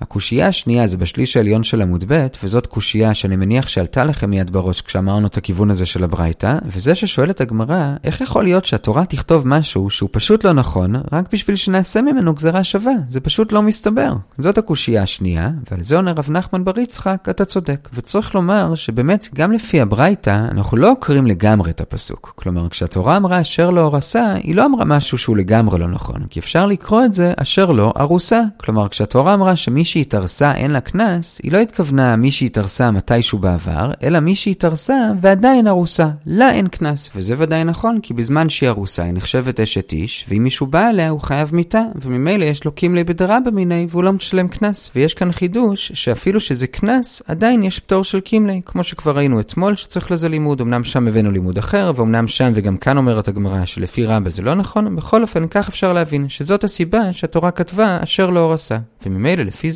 הקושייה 0.00 0.48
השנייה 0.48 0.86
זה 0.86 0.96
בשליש 0.96 1.36
העליון 1.36 1.64
של 1.64 1.82
עמוד 1.82 2.04
ב', 2.08 2.26
וזאת 2.44 2.66
קושייה 2.66 3.14
שאני 3.14 3.36
מניח 3.36 3.68
שעלתה 3.68 4.04
לכם 4.04 4.30
מיד 4.30 4.50
בראש 4.50 4.80
כשאמרנו 4.80 5.26
את 5.26 5.36
הכיוון 5.36 5.70
הזה 5.70 5.86
של 5.86 6.04
הברייתא, 6.04 6.58
וזה 6.66 6.94
ששואלת 6.94 7.40
הגמרא, 7.40 7.94
איך 8.04 8.20
יכול 8.20 8.44
להיות 8.44 8.66
שהתורה 8.66 9.06
תכתוב 9.06 9.48
משהו 9.48 9.90
שהוא 9.90 10.08
פשוט 10.12 10.44
לא 10.44 10.52
נכון, 10.52 10.94
רק 11.12 11.32
בשביל 11.32 11.56
שנעשה 11.56 12.02
ממנו 12.02 12.34
גזרה 12.34 12.64
שווה? 12.64 12.92
זה 13.08 13.20
פשוט 13.20 13.52
לא 13.52 13.62
מסתבר. 13.62 14.12
זאת 14.38 14.58
הקושייה 14.58 15.02
השנייה, 15.02 15.50
ועל 15.70 15.82
זה 15.82 15.96
עונה 15.96 16.12
רב 16.12 16.30
נחמן 16.30 16.64
בר 16.64 16.78
יצחק, 16.78 17.26
אתה 17.30 17.44
צודק. 17.44 17.88
וצריך 17.94 18.34
לומר 18.34 18.74
שבאמת, 18.74 19.28
גם 19.34 19.52
לפי 19.52 19.80
הברייתא, 19.80 20.46
אנחנו 20.50 20.76
לא 20.76 20.90
עוקרים 20.90 21.26
לגמרי 21.26 21.70
את 21.70 21.80
הפסוק. 21.80 22.32
כלומר, 22.36 22.68
כשהתורה 22.68 23.16
אמרה 23.16 23.40
אשר 23.40 23.70
לא 23.70 23.86
ארסה, 23.86 24.32
היא 24.32 24.54
לא 24.54 24.66
אמרה 24.66 24.84
משהו 24.84 25.18
שהוא 25.18 25.36
לגמרי 25.36 25.78
לא 25.78 25.88
נכון, 25.88 26.26
כי 26.30 26.40
אפשר 26.40 26.66
לקרוא 26.66 27.04
את 27.04 27.12
זה 27.12 27.32
אשר 27.36 27.72
לא 27.72 27.92
ארוסה. 27.96 28.40
כלומר, 28.56 28.88
כשהתורה 28.88 29.34
אמרה 29.34 29.56
שמי 29.56 29.84
שהתארסה 29.90 30.54
אין 30.54 30.70
לה 30.70 30.80
קנס, 30.80 31.40
היא 31.42 31.52
לא 31.52 31.58
התכוונה 31.58 32.16
מי 32.16 32.30
שהתארסה 32.30 32.90
מתישהו 32.90 33.38
בעבר, 33.38 33.92
אלא 34.02 34.20
מי 34.20 34.34
שהתארסה 34.34 35.10
ועדיין 35.20 35.66
ארוסה. 35.66 36.08
לה 36.26 36.52
אין 36.52 36.68
קנס, 36.68 37.10
וזה 37.16 37.34
ודאי 37.38 37.64
נכון, 37.64 38.00
כי 38.02 38.14
בזמן 38.14 38.48
שהיא 38.48 38.68
ארוסה 38.68 39.02
היא 39.02 39.12
נחשבת 39.12 39.60
אשת 39.60 39.92
איש, 39.92 40.26
ואם 40.28 40.44
מישהו 40.44 40.66
בא 40.66 40.90
אליה 40.90 41.10
הוא 41.10 41.20
חייב 41.20 41.54
מיתה, 41.54 41.82
וממילא 42.02 42.44
יש 42.44 42.64
לו 42.64 42.72
קימלי 42.72 43.04
בדרה 43.04 43.40
במיני, 43.40 43.86
והוא 43.90 44.04
לא 44.04 44.12
משלם 44.12 44.48
קנס. 44.48 44.90
ויש 44.94 45.14
כאן 45.14 45.32
חידוש, 45.32 45.92
שאפילו 45.94 46.40
שזה 46.40 46.66
קנס, 46.66 47.22
עדיין 47.26 47.62
יש 47.62 47.78
פטור 47.78 48.04
של 48.04 48.20
קימלי, 48.20 48.60
כמו 48.66 48.82
שכבר 48.82 49.16
ראינו 49.16 49.40
אתמול 49.40 49.76
שצריך 49.76 50.10
לזה 50.10 50.28
לימוד, 50.28 50.60
אמנם 50.60 50.84
שם 50.84 51.08
הבאנו 51.08 51.30
לימוד 51.30 51.58
אחר, 51.58 51.92
ואומנם 51.94 52.28
שם 52.28 52.52
וגם 52.54 52.76
כאן 52.76 52.96
אומרת 52.96 53.28
הגמרא 53.28 53.64
שלפי 53.64 54.04
רבה 54.04 54.30
זה 54.30 54.42
לא 54.42 54.54
נכון, 54.54 54.96
בכל 54.96 55.22
אופן 55.22 55.48
כך 55.48 55.68
אפשר 55.68 55.92
להבין 55.92 56.28
שזאת 56.28 56.64
הסיבה 56.64 57.12
שהתורה 57.12 57.50
כתבה 57.50 57.98
אשר 58.02 58.30
לא 58.30 58.50
ארסה. 58.50 58.78
וממילא 59.06 59.42
לפי 59.42 59.70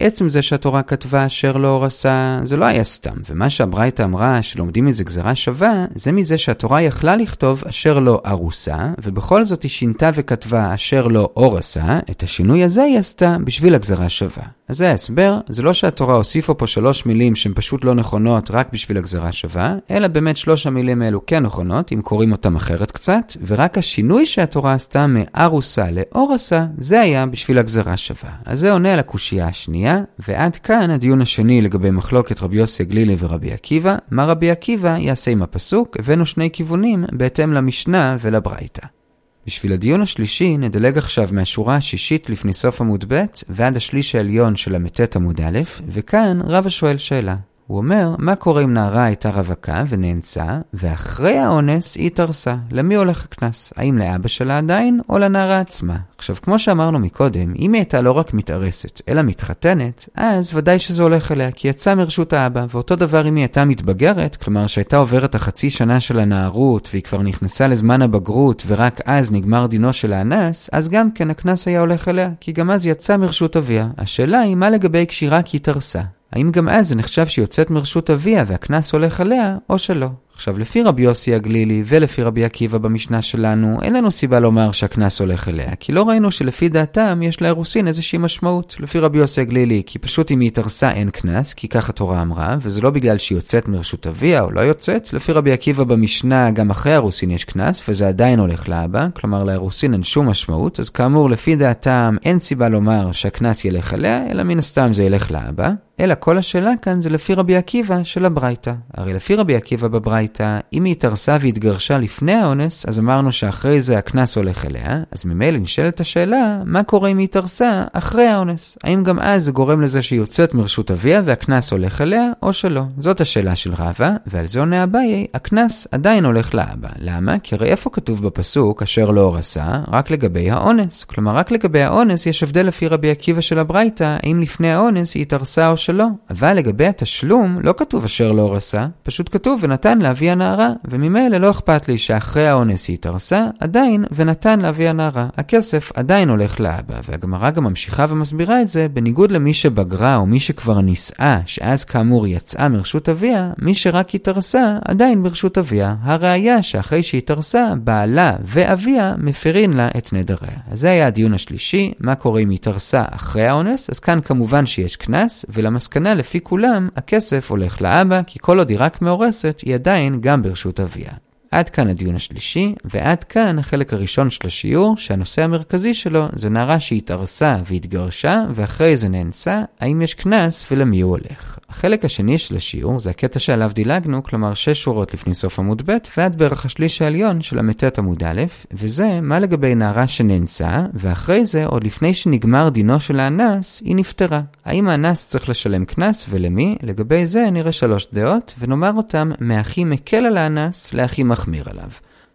עצם 0.00 0.28
זה 0.28 0.42
שהתורה 0.42 0.82
כתבה 0.82 1.26
אשר 1.26 1.56
לא 1.56 1.68
הורסה, 1.68 2.40
זה 2.42 2.56
לא 2.56 2.64
היה 2.64 2.84
סתם. 2.84 3.16
ומה 3.30 3.50
שהברייתא 3.50 4.02
אמרה, 4.02 4.42
שלומדים 4.42 4.86
מזה 4.86 5.04
גזרה 5.04 5.34
שווה, 5.34 5.84
זה 5.94 6.12
מזה 6.12 6.38
שהתורה 6.38 6.82
יכלה 6.82 7.16
לכתוב 7.16 7.62
אשר 7.68 7.98
לא 7.98 8.22
ארוסה, 8.26 8.78
ובכל 9.02 9.44
זאת 9.44 9.62
היא 9.62 9.70
שינתה 9.70 10.10
וכתבה 10.14 10.74
אשר 10.74 11.06
לא 11.06 11.30
אורסה, 11.36 11.98
את 12.10 12.22
השינוי 12.22 12.64
הזה 12.64 12.82
היא 12.82 12.98
עשתה 12.98 13.36
בשביל 13.44 13.74
הגזרה 13.74 14.08
שווה. 14.08 14.59
אז 14.70 14.76
זה 14.76 14.90
ההסבר, 14.90 15.38
זה 15.48 15.62
לא 15.62 15.72
שהתורה 15.72 16.14
הוסיפה 16.14 16.54
פה 16.54 16.66
שלוש 16.66 17.06
מילים 17.06 17.36
שהן 17.36 17.52
פשוט 17.54 17.84
לא 17.84 17.94
נכונות 17.94 18.50
רק 18.50 18.68
בשביל 18.72 18.98
הגזרה 18.98 19.32
שווה, 19.32 19.74
אלא 19.90 20.08
באמת 20.08 20.36
שלוש 20.36 20.66
המילים 20.66 21.02
האלו 21.02 21.26
כן 21.26 21.42
נכונות, 21.42 21.92
אם 21.92 22.02
קוראים 22.02 22.32
אותם 22.32 22.56
אחרת 22.56 22.90
קצת, 22.90 23.32
ורק 23.46 23.78
השינוי 23.78 24.26
שהתורה 24.26 24.72
עשתה 24.72 25.06
מארוסה 25.06 25.84
לאורסה, 25.90 26.66
זה 26.78 27.00
היה 27.00 27.26
בשביל 27.26 27.58
הגזרה 27.58 27.96
שווה. 27.96 28.30
אז 28.46 28.60
זה 28.60 28.72
עונה 28.72 28.92
על 28.92 28.98
הקושייה 28.98 29.46
השנייה, 29.46 30.02
ועד 30.28 30.56
כאן 30.56 30.90
הדיון 30.90 31.20
השני 31.20 31.62
לגבי 31.62 31.90
מחלוקת 31.90 32.42
רבי 32.42 32.56
יוסי 32.56 32.82
הגלילי 32.82 33.16
ורבי 33.18 33.52
עקיבא, 33.52 33.96
מה 34.10 34.24
רבי 34.24 34.50
עקיבא 34.50 34.96
יעשה 34.98 35.30
עם 35.30 35.42
הפסוק, 35.42 35.96
הבאנו 35.98 36.26
שני 36.26 36.50
כיוונים 36.52 37.04
בהתאם 37.12 37.52
למשנה 37.52 38.16
ולברייתא. 38.20 38.99
בשביל 39.46 39.72
הדיון 39.72 40.00
השלישי 40.00 40.56
נדלג 40.56 40.98
עכשיו 40.98 41.28
מהשורה 41.32 41.76
השישית 41.76 42.30
לפני 42.30 42.52
סוף 42.52 42.80
עמוד 42.80 43.04
ב' 43.08 43.24
ועד 43.48 43.76
השליש 43.76 44.14
העליון 44.14 44.56
של 44.56 44.74
המ"ט 44.74 45.16
עמוד 45.16 45.40
א', 45.40 45.60
וכאן 45.86 46.40
רבא 46.44 46.68
שואל 46.68 46.98
שאלה. 46.98 47.36
הוא 47.70 47.78
אומר, 47.78 48.14
מה 48.18 48.36
קורה 48.36 48.62
אם 48.62 48.74
נערה 48.74 49.04
הייתה 49.04 49.30
רווקה 49.30 49.84
ונאנסה, 49.88 50.58
ואחרי 50.74 51.38
האונס 51.38 51.96
היא 51.96 52.06
התארסה? 52.06 52.56
למי 52.70 52.94
הולך 52.94 53.24
הקנס? 53.24 53.72
האם 53.76 53.98
לאבא 53.98 54.28
שלה 54.28 54.58
עדיין, 54.58 55.00
או 55.08 55.18
לנערה 55.18 55.60
עצמה? 55.60 55.96
עכשיו, 56.18 56.36
כמו 56.42 56.58
שאמרנו 56.58 56.98
מקודם, 56.98 57.54
אם 57.58 57.72
היא 57.72 57.80
הייתה 57.80 58.00
לא 58.00 58.12
רק 58.12 58.34
מתארסת, 58.34 59.00
אלא 59.08 59.22
מתחתנת, 59.22 60.08
אז 60.14 60.50
ודאי 60.54 60.78
שזה 60.78 61.02
הולך 61.02 61.32
אליה, 61.32 61.50
כי 61.50 61.68
יצא 61.68 61.94
מרשות 61.94 62.32
האבא, 62.32 62.66
ואותו 62.70 62.96
דבר 62.96 63.28
אם 63.28 63.36
היא 63.36 63.42
הייתה 63.42 63.64
מתבגרת, 63.64 64.36
כלומר 64.36 64.66
שהייתה 64.66 64.96
עוברת 64.96 65.34
החצי 65.34 65.70
שנה 65.70 66.00
של 66.00 66.18
הנערות, 66.18 66.88
והיא 66.92 67.02
כבר 67.02 67.22
נכנסה 67.22 67.68
לזמן 67.68 68.02
הבגרות, 68.02 68.62
ורק 68.66 69.00
אז 69.04 69.32
נגמר 69.32 69.66
דינו 69.66 69.92
של 69.92 70.12
האנס, 70.12 70.70
אז 70.72 70.88
גם 70.88 71.10
כן 71.10 71.30
הקנס 71.30 71.68
היה 71.68 71.80
הולך 71.80 72.08
אליה, 72.08 72.30
כי 72.40 72.52
גם 72.52 72.70
אז 72.70 72.86
יצא 72.86 73.16
מרשות 73.16 73.56
אביה. 73.56 73.88
השאלה 73.98 74.40
היא, 74.40 74.54
מה 74.54 74.70
לגבי 74.70 75.06
כשהיא 75.08 75.30
רק 75.32 75.54
התארסה? 75.54 76.00
האם 76.32 76.50
גם 76.50 76.68
אז 76.68 76.88
זה 76.88 76.96
נחשב 76.96 77.26
שהיא 77.26 77.42
יוצאת 77.42 77.70
מרשות 77.70 78.10
אביה 78.10 78.44
והקנס 78.46 78.92
הולך 78.92 79.20
עליה, 79.20 79.56
או 79.70 79.78
שלא? 79.78 80.08
עכשיו, 80.40 80.58
לפי 80.58 80.82
רבי 80.82 81.02
יוסי 81.02 81.34
הגלילי 81.34 81.82
ולפי 81.86 82.22
רבי 82.22 82.44
עקיבא 82.44 82.78
במשנה 82.78 83.22
שלנו, 83.22 83.78
אין 83.82 83.92
לנו 83.92 84.10
סיבה 84.10 84.40
לומר 84.40 84.72
שהקנס 84.72 85.20
הולך 85.20 85.48
אליה, 85.48 85.76
כי 85.80 85.92
לא 85.92 86.08
ראינו 86.08 86.30
שלפי 86.30 86.68
דעתם 86.68 87.20
יש 87.22 87.42
לאירוסין 87.42 87.86
איזושהי 87.86 88.18
משמעות. 88.18 88.76
לפי 88.80 88.98
רבי 88.98 89.18
יוסי 89.18 89.40
הגלילי, 89.40 89.82
כי 89.86 89.98
פשוט 89.98 90.30
אם 90.30 90.40
היא 90.40 90.46
התארסה 90.46 90.90
אין 90.90 91.10
קנס, 91.10 91.54
כי 91.54 91.68
כך 91.68 91.88
התורה 91.88 92.22
אמרה, 92.22 92.56
וזה 92.60 92.80
לא 92.80 92.90
בגלל 92.90 93.18
שהיא 93.18 93.36
יוצאת 93.36 93.68
מרשות 93.68 94.06
אביה 94.06 94.42
או 94.42 94.50
לא 94.50 94.60
יוצאת. 94.60 95.12
לפי 95.12 95.32
רבי 95.32 95.52
עקיבא 95.52 95.84
במשנה, 95.84 96.50
גם 96.50 96.70
אחרי 96.70 96.92
האירוסין 96.92 97.30
יש 97.30 97.44
קנס, 97.44 97.88
וזה 97.88 98.08
עדיין 98.08 98.38
הולך 98.38 98.68
לאבא, 98.68 99.06
כלומר 99.14 99.44
לאירוסין 99.44 99.92
אין 99.92 100.02
שום 100.02 100.28
משמעות, 100.28 100.80
אז 100.80 100.90
כאמור, 100.90 101.30
לפי 101.30 101.56
דעתם 101.56 102.16
אין 102.24 102.38
סיבה 102.38 102.68
לומר 102.68 103.12
שהקנס 103.12 103.64
ילך 103.64 103.94
אליה, 103.94 104.30
אלא 104.30 104.42
מן 104.42 104.58
הסתם 104.58 104.92
זה 104.92 105.04
ילך 105.04 105.30
לאבא. 105.30 105.70
אלא 106.00 106.14
כל 106.18 106.38
השאלה 106.38 106.72
כאן 106.82 107.00
זה 107.00 107.10
לפי 107.10 107.34
רבי 107.34 107.56
עקיבא 107.56 108.02
של 108.04 108.24
הברייתא. 108.24 108.72
הרי 108.94 109.14
לפי 109.14 109.34
רבי 109.34 109.56
עקיבא 109.56 109.88
בברייתא, 109.88 110.58
אם 110.72 110.84
היא 110.84 110.92
התארסה 110.92 111.36
והתגרשה 111.40 111.98
לפני 111.98 112.34
האונס, 112.34 112.86
אז 112.86 112.98
אמרנו 112.98 113.32
שאחרי 113.32 113.80
זה 113.80 113.98
הקנס 113.98 114.36
הולך 114.36 114.66
אליה, 114.66 115.02
אז 115.12 115.24
ממילא 115.24 115.58
נשאלת 115.58 116.00
השאלה, 116.00 116.62
מה 116.64 116.82
קורה 116.82 117.08
אם 117.08 117.18
היא 117.18 117.24
התארסה 117.24 117.84
אחרי 117.92 118.26
האונס? 118.26 118.78
האם 118.84 119.04
גם 119.04 119.18
אז 119.18 119.44
זה 119.44 119.52
גורם 119.52 119.80
לזה 119.80 120.02
שהיא 120.02 120.18
יוצאת 120.18 120.54
מרשות 120.54 120.90
אביה 120.90 121.22
והקנס 121.24 121.72
הולך 121.72 122.00
אליה, 122.00 122.30
או 122.42 122.52
שלא? 122.52 122.82
זאת 122.98 123.20
השאלה 123.20 123.56
של 123.56 123.74
רבא, 123.78 124.10
ועל 124.26 124.46
זה 124.46 124.60
עונה 124.60 124.84
אביי, 124.84 125.26
הקנס 125.34 125.86
עדיין 125.92 126.24
הולך 126.24 126.54
לאבא. 126.54 126.88
למה? 126.98 127.38
כי 127.38 127.54
הרי 127.54 127.68
איפה 127.68 127.90
כתוב 127.90 128.26
בפסוק, 128.26 128.82
אשר 128.82 129.10
לא 129.10 129.20
הורסה? 129.20 129.80
רק 129.88 130.10
לגבי 130.10 130.50
האונס. 130.50 131.04
כלומר, 131.04 131.36
רק 131.36 131.50
לגבי 131.50 131.82
האונס 131.82 132.26
יש 132.26 132.42
הבדל 132.42 132.66
לפי 132.66 132.88
רבי 132.88 133.10
עקיבא 133.10 133.40
של 133.40 133.58
הברייתא, 133.58 134.16
האם 134.22 134.40
לפני 134.40 134.72
האונס 134.72 135.14
היא 135.14 135.22
התארסה 135.22 135.68
או 135.68 135.76
שלא. 135.76 135.89
שלא. 135.90 136.06
אבל 136.30 136.54
לגבי 136.54 136.86
התשלום, 136.86 137.58
לא 137.62 137.74
כתוב 137.76 138.04
אשר 138.04 138.32
לא 138.32 138.54
רסה, 138.54 138.86
פשוט 139.02 139.32
כתוב 139.32 139.60
ונתן 139.62 139.98
לאבי 139.98 140.30
הנערה, 140.30 140.70
וממילא 140.84 141.38
לא 141.38 141.50
אכפת 141.50 141.88
לי 141.88 141.98
שאחרי 141.98 142.48
האונס 142.48 142.88
היא 142.88 142.94
התארסה, 142.94 143.46
עדיין 143.60 144.04
ונתן 144.12 144.60
לאבי 144.60 144.88
הנערה. 144.88 145.28
הכסף 145.36 145.90
עדיין 145.94 146.28
הולך 146.28 146.60
לאבא, 146.60 147.00
והגמרא 147.08 147.50
גם 147.50 147.64
ממשיכה 147.64 148.06
ומסבירה 148.08 148.62
את 148.62 148.68
זה, 148.68 148.86
בניגוד 148.92 149.30
למי 149.30 149.54
שבגרה 149.54 150.16
או 150.16 150.26
מי 150.26 150.40
שכבר 150.40 150.80
נישאה, 150.80 151.40
שאז 151.46 151.84
כאמור 151.84 152.26
יצאה 152.26 152.68
מרשות 152.68 153.08
אביה, 153.08 153.50
מי 153.58 153.74
שרק 153.74 154.14
התארסה, 154.14 154.76
עדיין 154.84 155.22
ברשות 155.22 155.58
אביה. 155.58 155.94
הראיה 156.02 156.62
שאחרי 156.62 157.02
שהתארסה, 157.02 157.72
בעלה 157.84 158.36
ואביה 158.44 159.14
מפרין 159.18 159.72
לה 159.72 159.88
את 159.96 160.12
נדריה. 160.12 160.58
אז 160.70 160.80
זה 160.80 160.90
היה 160.90 161.06
הדיון 161.06 161.34
השלישי, 161.34 161.92
מה 162.00 162.14
קורה 162.14 162.40
אם 162.40 162.50
התארסה 162.50 163.02
אחרי 163.10 163.46
האונס, 163.46 163.90
אז 163.90 163.98
כאן 163.98 164.20
כמובן 164.20 164.66
שיש 164.66 164.96
קנס, 164.96 165.44
ולמסקנה 165.70 166.14
לפי 166.14 166.40
כולם, 166.40 166.88
הכסף 166.96 167.50
הולך 167.50 167.82
לאבא, 167.82 168.22
כי 168.26 168.38
כל 168.42 168.58
עוד 168.58 168.70
היא 168.70 168.78
רק 168.80 169.02
מאורסת, 169.02 169.60
היא 169.64 169.74
עדיין 169.74 170.20
גם 170.20 170.42
ברשות 170.42 170.80
אביה. 170.80 171.12
עד 171.50 171.68
כאן 171.68 171.88
הדיון 171.88 172.16
השלישי, 172.16 172.74
ועד 172.84 173.24
כאן 173.24 173.58
החלק 173.58 173.92
הראשון 173.92 174.30
של 174.30 174.46
השיעור, 174.46 174.96
שהנושא 174.96 175.42
המרכזי 175.42 175.94
שלו 175.94 176.26
זה 176.32 176.48
נערה 176.50 176.80
שהתארסה 176.80 177.56
והתגרשה, 177.66 178.42
ואחרי 178.54 178.96
זה 178.96 179.08
נאנסה, 179.08 179.62
האם 179.80 180.02
יש 180.02 180.14
קנס 180.14 180.66
ולמי 180.70 181.00
הוא 181.00 181.10
הולך. 181.10 181.58
החלק 181.68 182.04
השני 182.04 182.38
של 182.38 182.56
השיעור 182.56 182.98
זה 182.98 183.10
הקטע 183.10 183.38
שעליו 183.38 183.70
דילגנו, 183.74 184.22
כלומר 184.22 184.54
6 184.54 184.82
שורות 184.82 185.14
לפני 185.14 185.34
סוף 185.34 185.58
עמוד 185.58 185.82
ב', 185.86 185.96
ועד 186.16 186.38
בערך 186.38 186.64
השליש 186.64 187.02
העליון 187.02 187.40
של 187.40 187.60
ל"ט 187.60 187.98
עמוד 187.98 188.24
א', 188.24 188.42
וזה 188.72 189.20
מה 189.20 189.38
לגבי 189.38 189.74
נערה 189.74 190.06
שנאנסה, 190.06 190.86
ואחרי 190.94 191.46
זה, 191.46 191.66
עוד 191.66 191.84
לפני 191.84 192.14
שנגמר 192.14 192.68
דינו 192.68 193.00
של 193.00 193.20
האנס, 193.20 193.82
היא 193.84 193.96
נפטרה. 193.96 194.40
האם 194.64 194.88
האנס 194.88 195.28
צריך 195.28 195.48
לשלם 195.48 195.84
קנס 195.84 196.26
ולמי? 196.28 196.76
לגבי 196.82 197.26
זה 197.26 197.50
נראה 197.50 197.72
שלוש 197.72 198.06
דעות, 198.12 198.54
ונאמר 198.58 198.92
אותם 198.96 199.30
מהכי 199.40 199.84
מקל 199.84 200.16
על 200.26 200.36
האנס 200.36 200.94
להכי 200.94 201.22
מחמיר 201.40 201.64
עליו. 201.70 201.90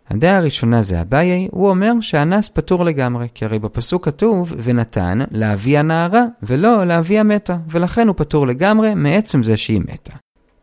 הדעה 0.10 0.38
הראשונה 0.38 0.82
זה 0.82 1.02
אביי, 1.02 1.48
הוא 1.52 1.70
אומר 1.70 1.92
שהאנס 2.02 2.50
פטור 2.50 2.86
לגמרי, 2.86 3.28
כי 3.34 3.46
הרי 3.46 3.60
בפסוק 3.60 4.06
כתוב 4.06 4.54
ונתן 4.58 5.20
לאבי 5.32 5.78
הנערה, 5.78 6.24
ולא 6.44 6.84
לאבי 6.84 7.20
המתה, 7.20 7.58
ולכן 7.70 8.08
הוא 8.08 8.16
פטור 8.18 8.48
לגמרי 8.48 8.94
מעצם 8.96 9.44
זה 9.44 9.58
שהיא 9.58 9.82
מתה. 9.82 10.14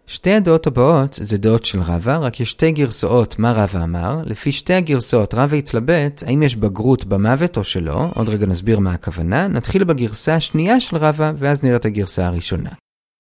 שתי 0.07 0.33
הדעות 0.33 0.67
הבאות 0.67 1.19
זה 1.23 1.39
דעות 1.39 1.65
של 1.65 1.81
רבא, 1.81 2.19
רק 2.19 2.41
יש 2.41 2.51
שתי 2.51 2.73
גרסאות 2.73 3.39
מה 3.39 3.53
רבא 3.53 3.85
אמר. 3.85 4.21
לפי 4.25 4.53
שתי 4.53 4.75
הגרסאות 4.75 5.35
רבא 5.35 5.57
התלבט 5.57 6.23
האם 6.27 6.43
יש 6.43 6.57
בגרות 6.57 7.05
במוות 7.05 7.57
או 7.57 7.65
שלא, 7.65 8.07
עוד 8.15 8.29
רגע 8.29 8.47
נסביר 8.47 8.79
מה 8.79 8.93
הכוונה. 8.93 9.49
נתחיל 9.49 9.85
בגרסה 9.85 10.35
השנייה 10.35 10.81
של 10.81 10.97
רבא, 10.97 11.33
ואז 11.37 11.65
נראה 11.65 11.77
את 11.77 11.85
הגרסה 11.85 12.27
הראשונה. 12.27 12.71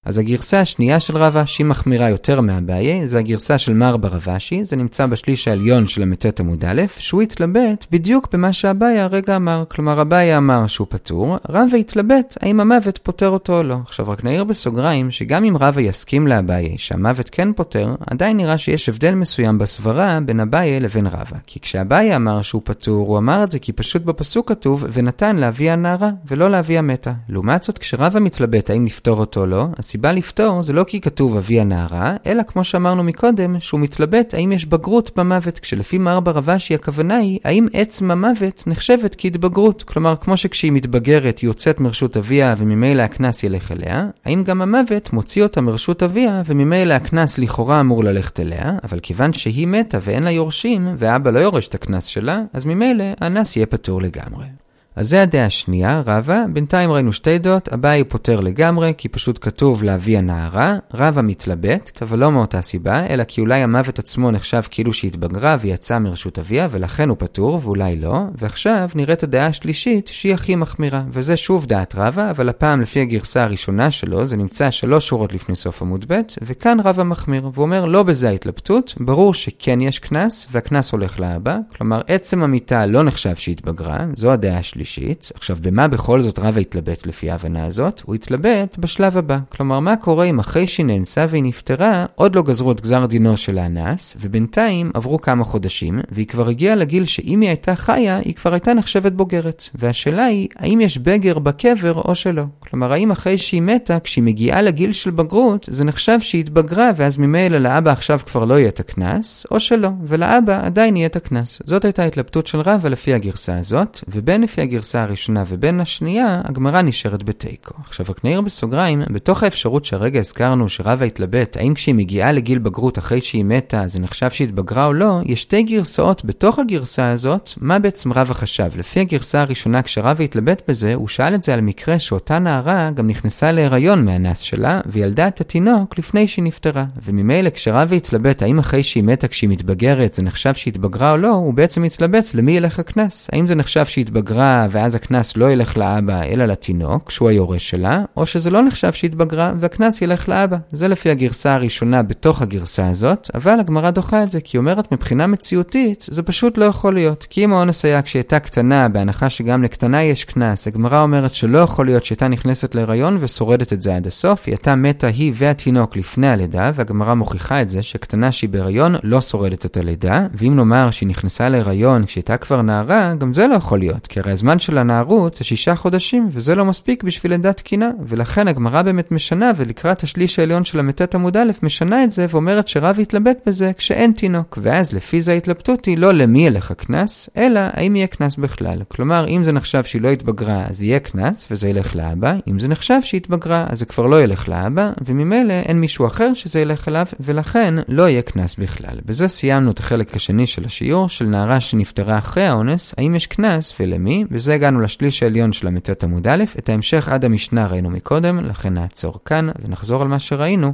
אז 0.06 0.18
הגרסה 0.18 0.60
השנייה 0.60 1.00
של 1.00 1.16
רבא, 1.16 1.44
שהיא 1.44 1.66
מחמירה 1.66 2.10
יותר 2.10 2.40
מהבעיה, 2.40 3.06
זה 3.06 3.18
הגרסה 3.18 3.58
של 3.58 3.74
מר 3.74 3.96
ברבשי, 3.96 4.64
זה 4.64 4.76
נמצא 4.76 5.06
בשליש 5.06 5.48
העליון 5.48 5.88
של 5.88 6.04
ל"ט 6.04 6.40
עמוד 6.40 6.64
א', 6.64 6.82
שהוא 6.98 7.22
התלבט 7.22 7.86
בדיוק 7.90 8.28
במה 8.32 8.52
שהבעיה 8.52 9.04
הרגע 9.04 9.36
אמר. 9.36 9.64
כלומר, 9.68 10.00
הבעיה 10.00 10.38
אמר 10.38 10.66
שהוא 10.66 10.86
פטור, 10.90 11.36
רבא 11.48 11.76
התלבט 11.76 12.36
האם 12.40 12.60
המוות 12.60 12.98
פוטר 12.98 13.28
אותו 13.28 13.58
או 13.58 13.62
לא. 13.62 13.76
עכשיו 13.86 14.08
רק 14.08 14.24
נעיר 14.24 14.44
בסוגריים, 14.44 15.10
שגם 15.10 15.44
אם 15.44 15.56
רבא 15.56 15.80
יסכים 15.80 16.26
לאביי 16.26 16.74
שהמוות 16.78 17.28
כן 17.28 17.52
פוטר, 17.52 17.94
עדיין 18.06 18.36
נראה 18.36 18.58
שיש 18.58 18.88
הבדל 18.88 19.14
מסוים 19.14 19.58
בסברה 19.58 20.18
בין 20.24 20.40
אביי 20.40 20.80
לבין 20.80 21.06
רבא. 21.06 21.36
כי 21.46 21.60
כשאביי 21.60 22.16
אמר 22.16 22.42
שהוא 22.42 22.62
פטור, 22.64 23.08
הוא 23.08 23.18
אמר 23.18 23.44
את 23.44 23.50
זה 23.50 23.58
כי 23.58 23.72
פשוט 23.72 24.02
בפסוק 24.02 24.48
כתוב, 24.48 24.84
ונתן 24.92 25.36
לאבי 25.36 25.70
הנערה, 25.70 26.10
ולא 26.28 26.50
לאבי 26.50 26.78
המתה. 26.78 27.12
לעומת 27.28 27.62
זאת, 27.62 27.78
כשרבא 27.78 28.20
מתלבט 28.20 28.70
האם 28.70 28.86
לפטור 28.86 29.18
אותו 29.18 29.40
או 29.40 29.46
לא, 29.46 29.66
הסיבה 29.92 30.12
לפתור 30.12 30.62
זה 30.62 30.72
לא 30.72 30.84
כי 30.84 31.00
כתוב 31.00 31.36
אבי 31.36 31.60
הנערה, 31.60 32.16
אלא 32.26 32.42
כמו 32.42 32.64
שאמרנו 32.64 33.02
מקודם, 33.02 33.60
שהוא 33.60 33.80
מתלבט 33.80 34.34
האם 34.34 34.52
יש 34.52 34.66
בגרות 34.66 35.10
במוות, 35.16 35.58
כשלפי 35.58 35.98
מר 35.98 36.20
ברבשי 36.20 36.74
הכוונה 36.74 37.16
היא, 37.16 37.38
האם 37.44 37.66
עצם 37.72 38.10
המוות 38.10 38.62
נחשבת 38.66 39.14
כהתבגרות. 39.18 39.82
כלומר, 39.82 40.16
כמו 40.16 40.36
שכשהיא 40.36 40.72
מתבגרת 40.72 41.38
היא 41.38 41.48
יוצאת 41.48 41.80
מרשות 41.80 42.16
אביה 42.16 42.54
וממילא 42.58 43.02
הקנס 43.02 43.42
ילך 43.42 43.72
אליה, 43.72 44.06
האם 44.24 44.44
גם 44.44 44.62
המוות 44.62 45.12
מוציא 45.12 45.42
אותה 45.42 45.60
מרשות 45.60 46.02
אביה 46.02 46.42
וממילא 46.46 46.94
הקנס 46.94 47.38
לכאורה 47.38 47.80
אמור 47.80 48.04
ללכת 48.04 48.40
אליה, 48.40 48.72
אבל 48.84 49.00
כיוון 49.00 49.32
שהיא 49.32 49.66
מתה 49.66 49.98
ואין 50.02 50.22
לה 50.22 50.30
יורשים, 50.30 50.94
ואבא 50.98 51.30
לא 51.30 51.38
יורש 51.38 51.68
את 51.68 51.74
הקנס 51.74 52.04
שלה, 52.04 52.40
אז 52.52 52.64
ממילא 52.64 53.04
הנס 53.20 53.56
יהיה 53.56 53.66
פטור 53.66 54.02
לגמרי. 54.02 54.61
אז 54.96 55.08
זה 55.08 55.22
הדעה 55.22 55.46
השנייה, 55.46 56.02
רבא. 56.06 56.44
בינתיים 56.52 56.90
ראינו 56.90 57.12
שתי 57.12 57.38
דעות, 57.38 57.68
אביי 57.68 58.04
פותר 58.04 58.40
לגמרי, 58.40 58.94
כי 58.98 59.08
פשוט 59.08 59.38
כתוב 59.40 59.82
לאבי 59.82 60.16
הנערה. 60.16 60.76
רבא 60.94 61.22
מתלבט, 61.22 62.02
אבל 62.02 62.18
לא 62.18 62.32
מאותה 62.32 62.62
סיבה, 62.62 63.06
אלא 63.06 63.24
כי 63.24 63.40
אולי 63.40 63.62
המוות 63.62 63.98
עצמו 63.98 64.30
נחשב 64.30 64.62
כאילו 64.70 64.92
שהתבגרה 64.92 65.56
ויצאה 65.60 65.98
מרשות 65.98 66.38
אביה, 66.38 66.68
ולכן 66.70 67.08
הוא 67.08 67.16
פטור, 67.20 67.60
ואולי 67.62 67.96
לא. 67.96 68.20
ועכשיו 68.38 68.88
נראית 68.94 69.22
הדעה 69.22 69.46
השלישית, 69.46 70.08
שהיא 70.12 70.34
הכי 70.34 70.54
מחמירה. 70.54 71.02
וזה 71.10 71.36
שוב 71.36 71.66
דעת 71.66 71.94
רבא, 71.94 72.30
אבל 72.30 72.48
הפעם 72.48 72.80
לפי 72.80 73.00
הגרסה 73.00 73.44
הראשונה 73.44 73.90
שלו, 73.90 74.24
זה 74.24 74.36
נמצא 74.36 74.70
שלוש 74.70 75.08
שורות 75.08 75.32
לפני 75.32 75.56
סוף 75.56 75.82
עמוד 75.82 76.04
ב', 76.08 76.20
וכאן 76.42 76.80
רבא 76.80 77.02
מחמיר, 77.02 77.50
והוא 77.52 77.62
אומר, 77.62 77.84
לא 77.84 78.02
בזה 78.02 78.28
ההתלבטות, 78.28 78.94
ברור 79.00 79.34
שכן 79.34 79.80
יש 79.80 79.98
קנס, 79.98 80.46
והקנס 80.50 80.92
הולך 80.92 81.20
לאבא. 81.20 81.58
כלומר, 81.76 82.00
עצם 82.06 82.42
המיטה 82.42 82.86
לא 82.86 83.02
נחשב 83.02 83.36
שהתבגרה, 83.36 83.98
זו 84.14 84.32
הדעה 84.32 84.58
השלישית. 84.58 84.81
השלישית. 84.82 85.30
עכשיו, 85.34 85.56
במה 85.62 85.88
בכל 85.88 86.22
זאת 86.22 86.38
רבא 86.38 86.60
התלבט 86.60 87.06
לפי 87.06 87.30
ההבנה 87.30 87.64
הזאת? 87.64 88.02
הוא 88.04 88.14
התלבט 88.14 88.78
בשלב 88.78 89.16
הבא. 89.16 89.38
כלומר, 89.48 89.80
מה 89.80 89.96
קורה 89.96 90.24
אם 90.24 90.38
אחרי 90.38 90.66
שהיא 90.66 90.86
נאנסה 90.86 91.26
והיא 91.28 91.42
נפטרה, 91.42 92.06
עוד 92.14 92.36
לא 92.36 92.42
גזרו 92.42 92.72
את 92.72 92.80
גזר 92.80 93.06
דינו 93.06 93.36
של 93.36 93.58
האנס, 93.58 94.16
ובינתיים 94.20 94.90
עברו 94.94 95.20
כמה 95.20 95.44
חודשים, 95.44 96.00
והיא 96.10 96.26
כבר 96.26 96.48
הגיעה 96.48 96.74
לגיל 96.74 97.04
שאם 97.04 97.40
היא 97.40 97.48
הייתה 97.48 97.74
חיה, 97.76 98.18
היא 98.24 98.34
כבר 98.34 98.52
הייתה 98.52 98.74
נחשבת 98.74 99.12
בוגרת. 99.12 99.68
והשאלה 99.74 100.24
היא, 100.24 100.48
האם 100.56 100.80
יש 100.80 100.98
בגר 100.98 101.38
בקבר 101.38 101.92
או 101.92 102.14
שלא? 102.14 102.44
כלומר, 102.58 102.92
האם 102.92 103.10
אחרי 103.10 103.38
שהיא 103.38 103.62
מתה, 103.62 104.00
כשהיא 104.00 104.24
מגיעה 104.24 104.62
לגיל 104.62 104.92
של 104.92 105.10
בגרות, 105.10 105.66
זה 105.70 105.84
נחשב 105.84 106.20
שהיא 106.20 106.40
התבגרה, 106.40 106.90
ואז 106.96 107.18
ממילא 107.18 107.58
לאבא 107.58 107.90
עכשיו 107.90 108.20
כבר 108.26 108.44
לא 108.44 108.58
יהיה 108.58 108.68
את 108.68 108.80
הקנס, 108.80 109.46
או 109.50 109.60
שלא, 109.60 109.88
ולאבא 110.06 110.66
עדיין 110.66 110.96
יהיה 110.96 111.06
את 111.06 111.16
הקנס. 111.16 111.62
זאת 111.64 111.84
הייתה 111.84 112.02
ההתלבטות 112.02 112.46
של 112.46 112.60
רבא 112.60 112.88
לפי 112.88 113.14
הגרסה 113.14 113.58
הזאת, 113.58 114.00
ובין 114.08 114.40
לפי 114.40 114.60
הגרסה 114.72 115.02
הראשונה 115.02 115.44
ובין 115.46 115.80
השנייה, 115.80 116.40
הגמרא 116.44 116.82
נשארת 116.82 117.22
בתיקו. 117.22 117.74
עכשיו 117.84 118.06
רק 118.08 118.24
נעיר 118.24 118.40
בסוגריים, 118.40 119.02
בתוך 119.10 119.42
האפשרות 119.42 119.84
שהרגע 119.84 120.20
הזכרנו 120.20 120.68
שרבא 120.68 121.04
התלבט, 121.04 121.56
האם 121.56 121.74
כשהיא 121.74 121.94
מגיעה 121.94 122.32
לגיל 122.32 122.58
בגרות 122.58 122.98
אחרי 122.98 123.20
שהיא 123.20 123.44
מתה, 123.44 123.82
זה 123.86 124.00
נחשב 124.00 124.30
שהתבגרה 124.30 124.86
או 124.86 124.92
לא, 124.92 125.20
יש 125.24 125.42
שתי 125.42 125.62
גרסאות 125.62 126.24
בתוך 126.24 126.58
הגרסה 126.58 127.10
הזאת, 127.10 127.50
מה 127.60 127.78
בעצם 127.78 128.12
רבא 128.12 128.34
חשב. 128.34 128.68
לפי 128.76 129.00
הגרסה 129.00 129.40
הראשונה, 129.40 129.82
כשרבא 129.82 130.24
התלבט 130.24 130.62
בזה, 130.68 130.94
הוא 130.94 131.08
שאל 131.08 131.34
את 131.34 131.42
זה 131.42 131.54
על 131.54 131.60
מקרה 131.60 131.98
שאותה 131.98 132.38
נערה 132.38 132.90
גם 132.90 133.08
נכנסה 133.08 133.52
להיריון 133.52 134.04
מהנס 134.04 134.40
שלה, 134.40 134.80
וילדה 134.86 135.28
את 135.28 135.40
התינוק 135.40 135.98
לפני 135.98 136.26
שהיא 136.26 136.44
נפטרה. 136.44 136.84
וממילא 137.02 137.50
כשרבא 137.50 137.96
התלבט 137.96 138.42
האם 138.42 138.58
אחרי 138.58 138.82
שהיא 138.82 139.04
מתה 139.04 139.28
כשהיא 139.28 139.50
מתבגרת 139.50 140.14
זה 140.14 140.22
נחשב 140.22 140.54
שהתבגרה 140.54 141.12
או 141.12 141.16
לא, 141.16 141.30
הוא 141.30 141.54
בעצם 141.54 141.84
התלבט 141.84 142.34
למי 142.34 142.56
ילך 142.56 142.78
הקנס. 142.78 143.30
האם 143.32 143.46
זה 143.46 143.54
נחשב 143.54 143.86
שהתבגרה 143.86 144.61
ואז 144.70 144.94
הקנס 144.94 145.36
לא 145.36 145.52
ילך 145.52 145.76
לאבא 145.76 146.22
אלא 146.22 146.44
לתינוק, 146.44 147.10
שהוא 147.10 147.28
היורש 147.28 147.70
שלה, 147.70 148.04
או 148.16 148.26
שזה 148.26 148.50
לא 148.50 148.62
נחשב 148.62 148.92
שהתבגרה 148.92 149.52
והקנס 149.58 150.02
ילך 150.02 150.28
לאבא. 150.28 150.56
זה 150.72 150.88
לפי 150.88 151.10
הגרסה 151.10 151.54
הראשונה 151.54 152.02
בתוך 152.02 152.42
הגרסה 152.42 152.88
הזאת, 152.88 153.30
אבל 153.34 153.60
הגמרא 153.60 153.90
דוחה 153.90 154.22
את 154.22 154.30
זה, 154.30 154.40
כי 154.40 154.56
היא 154.56 154.58
אומרת 154.58 154.92
מבחינה 154.92 155.26
מציאותית, 155.26 156.06
זה 156.10 156.22
פשוט 156.22 156.58
לא 156.58 156.64
יכול 156.64 156.94
להיות. 156.94 157.26
כי 157.30 157.44
אם 157.44 157.52
האונס 157.52 157.84
היה 157.84 158.02
כשהיא 158.02 158.20
הייתה 158.20 158.38
קטנה, 158.38 158.88
בהנחה 158.88 159.30
שגם 159.30 159.62
לקטנה 159.62 160.02
יש 160.02 160.24
קנס, 160.24 160.66
הגמרא 160.66 161.02
אומרת 161.02 161.34
שלא 161.34 161.58
יכול 161.58 161.86
להיות 161.86 162.04
שהייתה 162.04 162.28
נכנסת 162.28 162.74
להיריון 162.74 163.16
ושורדת 163.20 163.72
את 163.72 163.82
זה 163.82 163.96
עד 163.96 164.06
הסוף, 164.06 164.42
היא 164.46 164.52
הייתה 164.52 164.74
מתה 164.74 165.06
היא 165.06 165.32
והתינוק 165.36 165.96
לפני 165.96 166.28
הלידה, 166.28 166.70
והגמרא 166.74 167.14
מוכיחה 167.14 167.62
את 167.62 167.70
זה 167.70 167.82
שקטנה 167.82 168.32
שהיא 168.32 168.50
בהיריון 168.50 168.94
לא 169.02 169.20
שורדת 169.20 169.66
את 169.66 169.76
הלידה, 169.76 170.26
ואם 170.34 170.56
נאמר 170.56 170.90
שהיא 170.90 171.08
נכנסה 171.08 171.48
להיריון 171.48 172.04
כשהייתה 172.04 172.36
כבר 172.36 172.62
נערה, 172.62 173.14
גם 173.18 173.34
זה 173.34 173.46
לא 173.46 173.54
יכול 173.54 173.78
להיות, 173.78 174.06
כי 174.06 174.20
הרי 174.20 174.32
הזמן 174.32 174.51
הזמן 174.52 174.58
של 174.58 174.78
הנערות 174.78 175.34
זה 175.34 175.44
שישה 175.44 175.74
חודשים, 175.74 176.28
וזה 176.30 176.54
לא 176.54 176.64
מספיק 176.64 177.02
בשביל 177.02 177.32
לידה 177.32 177.52
תקינה, 177.52 177.90
ולכן 178.06 178.48
הגמרא 178.48 178.82
באמת 178.82 179.12
משנה, 179.12 179.52
ולקראת 179.56 180.02
השליש 180.02 180.38
העליון 180.38 180.64
של 180.64 180.80
ל"ט 180.80 181.14
עמוד 181.14 181.36
א', 181.36 181.50
משנה 181.62 182.04
את 182.04 182.12
זה, 182.12 182.26
ואומרת 182.30 182.68
שרב 182.68 182.98
יתלבט 182.98 183.38
בזה 183.46 183.72
כשאין 183.78 184.12
תינוק. 184.12 184.58
ואז 184.62 184.92
לפי 184.92 185.20
זה 185.20 185.32
ההתלבטות 185.32 185.84
היא 185.84 185.98
לא 185.98 186.12
למי 186.12 186.46
ילך 186.46 186.70
הקנס, 186.70 187.30
אלא 187.36 187.60
האם 187.72 187.96
יהיה 187.96 188.06
קנס 188.06 188.36
בכלל. 188.36 188.82
כלומר, 188.88 189.28
אם 189.28 189.42
זה 189.42 189.52
נחשב 189.52 189.84
שהיא 189.84 190.02
לא 190.02 190.08
התבגרה, 190.08 190.64
אז 190.68 190.82
יהיה 190.82 190.98
קנס, 190.98 191.48
וזה 191.50 191.68
ילך 191.68 191.96
לאבא. 191.96 192.34
אם 192.48 192.58
זה 192.58 192.68
נחשב 192.68 192.98
שהיא 193.02 193.20
התבגרה, 193.20 193.66
אז 193.68 193.78
זה 193.78 193.86
כבר 193.86 194.06
לא 194.06 194.22
ילך 194.22 194.48
לאבא, 194.48 194.92
וממילא 195.04 195.52
אין 195.52 195.80
מישהו 195.80 196.06
אחר 196.06 196.34
שזה 196.34 196.60
ילך 196.60 196.88
אליו, 196.88 197.06
ולכן 197.20 197.74
לא 197.88 198.08
יהיה 198.08 198.22
קנס 198.22 198.56
בכלל. 198.56 198.98
בזה 199.04 199.28
סיימנו 199.28 199.70
את 199.70 199.78
החלק 199.78 200.16
השני 200.16 200.46
של 200.46 200.64
השיעור, 200.64 201.08
של 201.08 201.24
נערה 201.24 201.60
שנפטרה 201.60 202.18
אחרי 202.18 202.46
האונס, 202.46 202.94
האם 202.98 203.14
יש 203.14 203.26
קנס 203.26 203.74
ולמי, 203.80 204.24
ובזה 204.42 204.54
הגענו 204.54 204.80
לשליש 204.80 205.22
העליון 205.22 205.52
של 205.52 205.68
ל"ט 205.68 206.04
עמוד 206.04 206.28
א', 206.28 206.44
את 206.58 206.68
ההמשך 206.68 207.08
עד 207.08 207.24
המשנה 207.24 207.66
ראינו 207.66 207.90
מקודם, 207.90 208.38
לכן 208.38 208.74
נעצור 208.74 209.18
כאן 209.24 209.48
ונחזור 209.62 210.02
על 210.02 210.08
מה 210.08 210.18
שראינו. 210.18 210.72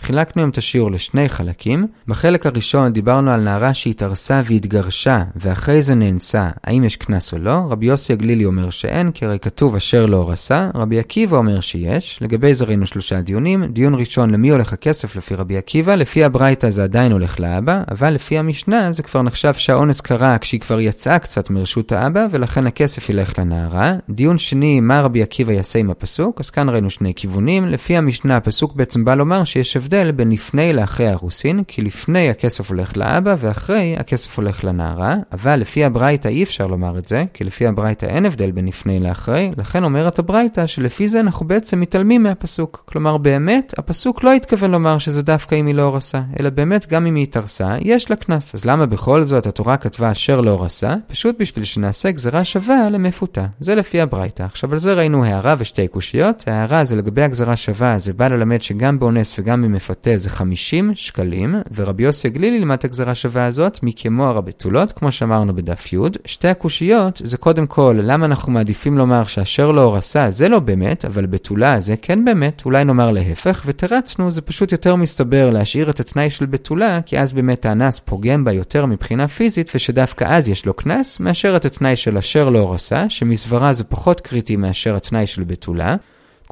חילקנו 0.00 0.42
היום 0.42 0.50
את 0.50 0.58
השיעור 0.58 0.90
לשני 0.90 1.28
חלקים. 1.28 1.86
בחלק 2.08 2.46
הראשון 2.46 2.92
דיברנו 2.92 3.30
על 3.30 3.40
נערה 3.40 3.74
שהתארסה 3.74 4.42
והתגרשה, 4.44 5.22
ואחרי 5.36 5.82
זה 5.82 5.94
נאנסה, 5.94 6.48
האם 6.64 6.84
יש 6.84 6.96
קנס 6.96 7.32
או 7.32 7.38
לא? 7.38 7.66
רבי 7.70 7.86
יוסי 7.86 8.12
הגלילי 8.12 8.44
אומר 8.44 8.70
שאין, 8.70 9.10
כי 9.10 9.24
הרי 9.24 9.38
כתוב 9.38 9.76
אשר 9.76 10.06
לא 10.06 10.30
רסה. 10.30 10.70
רבי 10.74 10.98
עקיבא 10.98 11.36
אומר 11.36 11.60
שיש. 11.60 12.18
לגבי 12.22 12.54
זה 12.54 12.64
ראינו 12.64 12.86
שלושה 12.86 13.20
דיונים. 13.20 13.64
דיון 13.64 13.94
ראשון, 13.94 14.30
למי 14.30 14.48
הולך 14.48 14.72
הכסף 14.72 15.16
לפי 15.16 15.34
רבי 15.34 15.56
עקיבא? 15.56 15.94
לפי 15.94 16.24
הברייתא 16.24 16.70
זה 16.70 16.84
עדיין 16.84 17.12
הולך 17.12 17.40
לאבא, 17.40 17.82
אבל 17.90 18.10
לפי 18.10 18.38
המשנה 18.38 18.92
זה 18.92 19.02
כבר 19.02 19.22
נחשב 19.22 19.54
שהאונס 19.54 20.00
קרה 20.00 20.38
כשהיא 20.38 20.60
כבר 20.60 20.80
יצאה 20.80 21.18
קצת 21.18 21.50
מרשות 21.50 21.92
האבא, 21.92 22.26
ולכן 22.30 22.66
הכסף 22.66 23.10
ילך 23.10 23.38
לנערה. 23.38 23.94
דיון 24.10 24.38
שני, 24.38 24.80
מה 24.80 25.00
רבי 25.00 25.22
עקיבא 25.22 25.52
יעשה 25.52 25.78
עם 25.78 25.90
הפסוק? 25.90 26.40
אז 26.40 26.50
כאן 26.50 26.68
ראינו 26.68 26.90
שני 26.90 27.14
כיוונים. 27.14 27.64
לפי 27.64 27.96
המשנה, 27.96 28.36
הפסוק 28.36 28.74
בעצם 28.74 29.04
בא 29.04 29.14
לומר 29.14 29.44
שיש 29.44 29.76
הבדל 29.90 30.10
בין 30.10 30.30
לפני 30.30 30.72
לאחרי 30.72 31.06
האירוסין, 31.06 31.62
כי 31.68 31.82
לפני 31.82 32.30
הכסף 32.30 32.70
הולך 32.70 32.96
לאבא 32.96 33.34
ואחרי 33.38 33.96
הכסף 33.98 34.38
הולך 34.38 34.64
לנערה, 34.64 35.16
אבל 35.32 35.56
לפי 35.56 35.84
הברייתא 35.84 36.28
אי 36.28 36.42
אפשר 36.42 36.66
לומר 36.66 36.98
את 36.98 37.06
זה, 37.06 37.24
כי 37.34 37.44
לפי 37.44 37.66
הברייתא 37.66 38.06
אין 38.06 38.26
הבדל 38.26 38.50
בין 38.50 38.66
לפני 38.66 39.00
לאחרי, 39.00 39.50
לכן 39.56 39.84
אומרת 39.84 40.18
הברייתא 40.18 40.66
שלפי 40.66 41.08
זה 41.08 41.20
אנחנו 41.20 41.46
בעצם 41.46 41.80
מתעלמים 41.80 42.22
מהפסוק. 42.22 42.84
כלומר 42.86 43.16
באמת, 43.16 43.74
הפסוק 43.78 44.24
לא 44.24 44.32
התכוון 44.32 44.70
לומר 44.70 44.98
שזה 44.98 45.22
דווקא 45.22 45.54
אם 45.54 45.66
היא 45.66 45.74
לא 45.74 45.82
הורסה, 45.82 46.20
אלא 46.40 46.50
באמת 46.50 46.86
גם 46.88 47.06
אם 47.06 47.14
היא 47.14 47.22
התארסה, 47.22 47.76
יש 47.80 48.10
לה 48.10 48.16
קנס. 48.16 48.54
אז 48.54 48.64
למה 48.64 48.86
בכל 48.86 49.22
זאת 49.22 49.46
התורה 49.46 49.76
כתבה 49.76 50.12
אשר 50.12 50.40
לא 50.40 50.50
הורסה? 50.50 50.94
פשוט 51.06 51.36
בשביל 51.38 51.64
שנעשה 51.64 52.10
גזרה 52.10 52.44
שווה 52.44 52.90
למפותה. 52.90 53.46
זה 53.60 53.74
לפי 53.74 54.00
הברייתא. 54.00 54.42
עכשיו 54.42 54.72
על 54.72 54.78
זה 54.78 54.92
ראינו 54.92 55.24
הערה 55.24 55.54
ושתי 55.58 55.88
קושיות. 55.88 56.44
ההערה 56.46 56.84
זה 56.84 56.96
לגבי 56.96 57.22
הגזרה 57.22 57.56
שווה, 57.56 57.98
זה 57.98 58.12
בא 58.12 58.28
ללמד 58.28 58.62
שגם 58.62 58.98
באונס 58.98 59.38
וגם 59.38 59.62
במפתה 59.80 60.16
זה 60.16 60.30
50 60.30 60.92
שקלים, 60.94 61.54
ורבי 61.74 62.02
יוסי 62.02 62.28
הגלילי 62.28 62.58
לימד 62.58 62.78
את 62.78 62.84
הגזרה 62.84 63.14
שווה 63.14 63.46
הזאת 63.46 63.80
מכמו 63.82 64.26
הרבתולות, 64.26 64.92
כמו 64.92 65.12
שאמרנו 65.12 65.54
בדף 65.54 65.92
י'. 65.92 65.98
שתי 66.24 66.48
הקושיות 66.48 67.20
זה 67.24 67.36
קודם 67.38 67.66
כל, 67.66 67.98
למה 68.02 68.26
אנחנו 68.26 68.52
מעדיפים 68.52 68.98
לומר 68.98 69.24
שאשר 69.24 69.72
לא 69.72 69.80
הורסה 69.80 70.30
זה 70.30 70.48
לא 70.48 70.58
באמת, 70.58 71.04
אבל 71.04 71.26
בתולה 71.26 71.80
זה 71.80 71.94
כן 71.96 72.24
באמת, 72.24 72.62
אולי 72.64 72.84
נאמר 72.84 73.10
להפך, 73.10 73.62
ותרצנו, 73.66 74.30
זה 74.30 74.40
פשוט 74.40 74.72
יותר 74.72 74.96
מסתבר 74.96 75.50
להשאיר 75.50 75.90
את 75.90 76.00
התנאי 76.00 76.30
של 76.30 76.46
בתולה, 76.46 77.00
כי 77.06 77.18
אז 77.18 77.32
באמת 77.32 77.66
האנס 77.66 78.00
פוגם 78.00 78.44
בה 78.44 78.52
יותר 78.52 78.86
מבחינה 78.86 79.28
פיזית, 79.28 79.70
ושדווקא 79.74 80.24
אז 80.28 80.48
יש 80.48 80.66
לו 80.66 80.74
קנס, 80.74 81.20
מאשר 81.20 81.56
את 81.56 81.64
התנאי 81.64 81.96
של 81.96 82.18
אשר 82.18 82.48
לא 82.48 82.58
הורסה, 82.58 83.06
שמסברה 83.08 83.72
זה 83.72 83.84
פחות 83.84 84.20
קריטי 84.20 84.56
מאשר 84.56 84.96
התנאי 84.96 85.26
של 85.26 85.44
בתולה. 85.44 85.96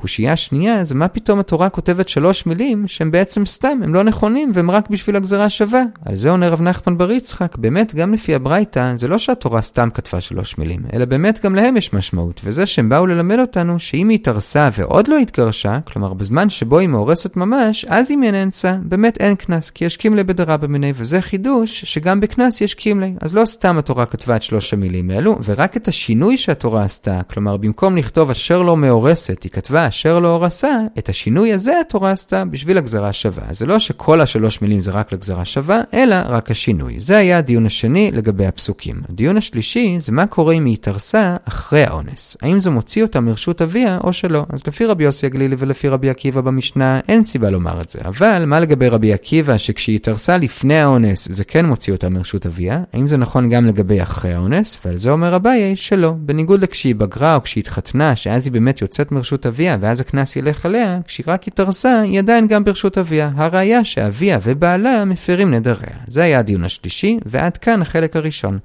קושייה 0.00 0.36
שנייה 0.36 0.84
זה 0.84 0.94
מה 0.94 1.08
פתאום 1.08 1.38
התורה 1.38 1.68
כותבת 1.68 2.08
שלוש 2.08 2.46
מילים 2.46 2.88
שהם 2.88 3.10
בעצם 3.10 3.46
סתם, 3.46 3.80
הם 3.84 3.94
לא 3.94 4.02
נכונים 4.02 4.50
והם 4.54 4.70
רק 4.70 4.90
בשביל 4.90 5.16
הגזרה 5.16 5.50
שווה. 5.50 5.82
על 6.04 6.16
זה 6.16 6.30
עונה 6.30 6.48
רב 6.48 6.62
נחמן 6.62 6.98
בר 6.98 7.10
יצחק, 7.10 7.56
באמת 7.56 7.94
גם 7.94 8.12
לפי 8.12 8.34
הברייתא 8.34 8.92
זה 8.94 9.08
לא 9.08 9.18
שהתורה 9.18 9.62
סתם 9.62 9.88
כתבה 9.94 10.20
שלוש 10.20 10.58
מילים, 10.58 10.80
אלא 10.92 11.04
באמת 11.04 11.40
גם 11.44 11.54
להם 11.54 11.76
יש 11.76 11.92
משמעות, 11.92 12.40
וזה 12.44 12.66
שהם 12.66 12.88
באו 12.88 13.06
ללמד 13.06 13.38
אותנו 13.38 13.78
שאם 13.78 14.08
היא 14.08 14.18
התארסה 14.18 14.68
ועוד 14.78 15.08
לא 15.08 15.18
התגרשה, 15.18 15.78
כלומר 15.80 16.14
בזמן 16.14 16.50
שבו 16.50 16.78
היא 16.78 16.88
מאורסת 16.88 17.36
ממש, 17.36 17.84
אז 17.88 18.10
אם 18.10 18.22
היא 18.22 18.30
נאנסה, 18.30 18.76
באמת 18.82 19.18
אין 19.20 19.34
קנס, 19.34 19.70
כי 19.70 19.84
יש 19.84 19.96
קימלי 19.96 20.24
בדרה 20.24 20.56
במיני, 20.56 20.92
וזה 20.94 21.20
חידוש 21.20 21.84
שגם 21.84 22.20
בקנס 22.20 22.60
יש 22.60 22.74
קימלי. 22.74 23.14
אז 23.20 23.34
לא 23.34 23.44
סתם 23.44 23.78
התורה 23.78 24.06
כתבה 24.06 24.36
את 24.36 24.42
שלוש 24.42 24.74
המילים 24.74 25.10
האלו, 25.10 25.38
ורק 25.44 25.76
את 25.76 25.88
השינוי 25.88 26.36
שהתורה 26.36 26.82
עשתה, 26.82 27.20
כלומר 27.22 27.56
במקום 27.56 27.96
לכתוב 27.96 28.30
אשר 28.30 28.62
לא 28.62 28.76
מאורסת, 28.76 29.42
היא 29.42 29.52
כתבה 29.52 29.87
אשר 29.88 30.18
לא 30.18 30.28
הורסה, 30.28 30.80
את 30.98 31.08
השינוי 31.08 31.52
הזה 31.52 31.80
התורה 31.80 32.10
עשתה 32.10 32.44
בשביל 32.44 32.78
הגזרה 32.78 33.12
שווה. 33.12 33.44
זה 33.50 33.66
לא 33.66 33.78
שכל 33.78 34.20
השלוש 34.20 34.62
מילים 34.62 34.80
זה 34.80 34.90
רק 34.90 35.12
לגזרה 35.12 35.44
שווה, 35.44 35.80
אלא 35.94 36.16
רק 36.24 36.50
השינוי. 36.50 37.00
זה 37.00 37.16
היה 37.16 37.38
הדיון 37.38 37.66
השני 37.66 38.10
לגבי 38.10 38.46
הפסוקים. 38.46 39.00
הדיון 39.08 39.36
השלישי 39.36 39.96
זה 39.98 40.12
מה 40.12 40.26
קורה 40.26 40.54
אם 40.54 40.64
היא 40.64 40.74
התארסה 40.74 41.36
אחרי 41.44 41.84
האונס. 41.84 42.36
האם 42.42 42.58
זה 42.58 42.70
מוציא 42.70 43.02
אותה 43.02 43.20
מרשות 43.20 43.62
אביה 43.62 43.98
או 44.04 44.12
שלא. 44.12 44.46
אז 44.52 44.62
לפי 44.66 44.84
רבי 44.84 45.04
יוסי 45.04 45.26
הגלילי 45.26 45.56
ולפי 45.58 45.88
רבי 45.88 46.10
עקיבא 46.10 46.40
במשנה, 46.40 47.00
אין 47.08 47.24
סיבה 47.24 47.50
לומר 47.50 47.80
את 47.80 47.88
זה. 47.88 47.98
אבל 48.04 48.44
מה 48.44 48.60
לגבי 48.60 48.88
רבי 48.88 49.12
עקיבא 49.12 49.58
שכשהיא 49.58 49.96
התארסה 49.96 50.36
לפני 50.38 50.78
האונס 50.78 51.28
זה 51.30 51.44
כן 51.44 51.66
מוציא 51.66 51.92
אותה 51.92 52.08
מרשות 52.08 52.46
אביה? 52.46 52.82
האם 52.92 53.06
זה 53.06 53.16
נכון 53.16 53.48
גם 53.48 53.66
לגבי 53.66 54.02
אחרי 54.02 54.32
האונס? 54.32 54.78
ועל 54.84 54.96
זה 54.96 55.10
אומר 55.10 55.36
אביי 55.36 55.76
שלא. 55.76 56.10
בניגוד 56.18 56.62
לכשהיא 56.62 56.94
בגרה 56.94 57.34
או 57.34 57.42
כשהיא 57.42 57.62
התחתנה, 57.62 58.16
שאז 58.16 58.46
היא 58.46 58.52
באמת 58.52 58.82
יוצאת 58.82 59.12
מרשות 59.12 59.46
אביה 59.46 59.76
ואז 59.80 60.00
הקנס 60.00 60.36
ילך 60.36 60.66
עליה, 60.66 60.98
כשהיא 61.06 61.24
רק 61.28 61.48
התארסה, 61.48 62.00
היא 62.00 62.18
עדיין 62.18 62.46
גם 62.46 62.64
ברשות 62.64 62.98
אביה. 62.98 63.30
הראיה 63.36 63.84
שאביה 63.84 64.38
ובעלה 64.42 65.04
מפרים 65.04 65.54
נדריה. 65.54 65.96
זה 66.06 66.22
היה 66.22 66.38
הדיון 66.38 66.64
השלישי, 66.64 67.18
ועד 67.26 67.56
כאן 67.56 67.82
החלק 67.82 68.16
הראשון. 68.16 68.58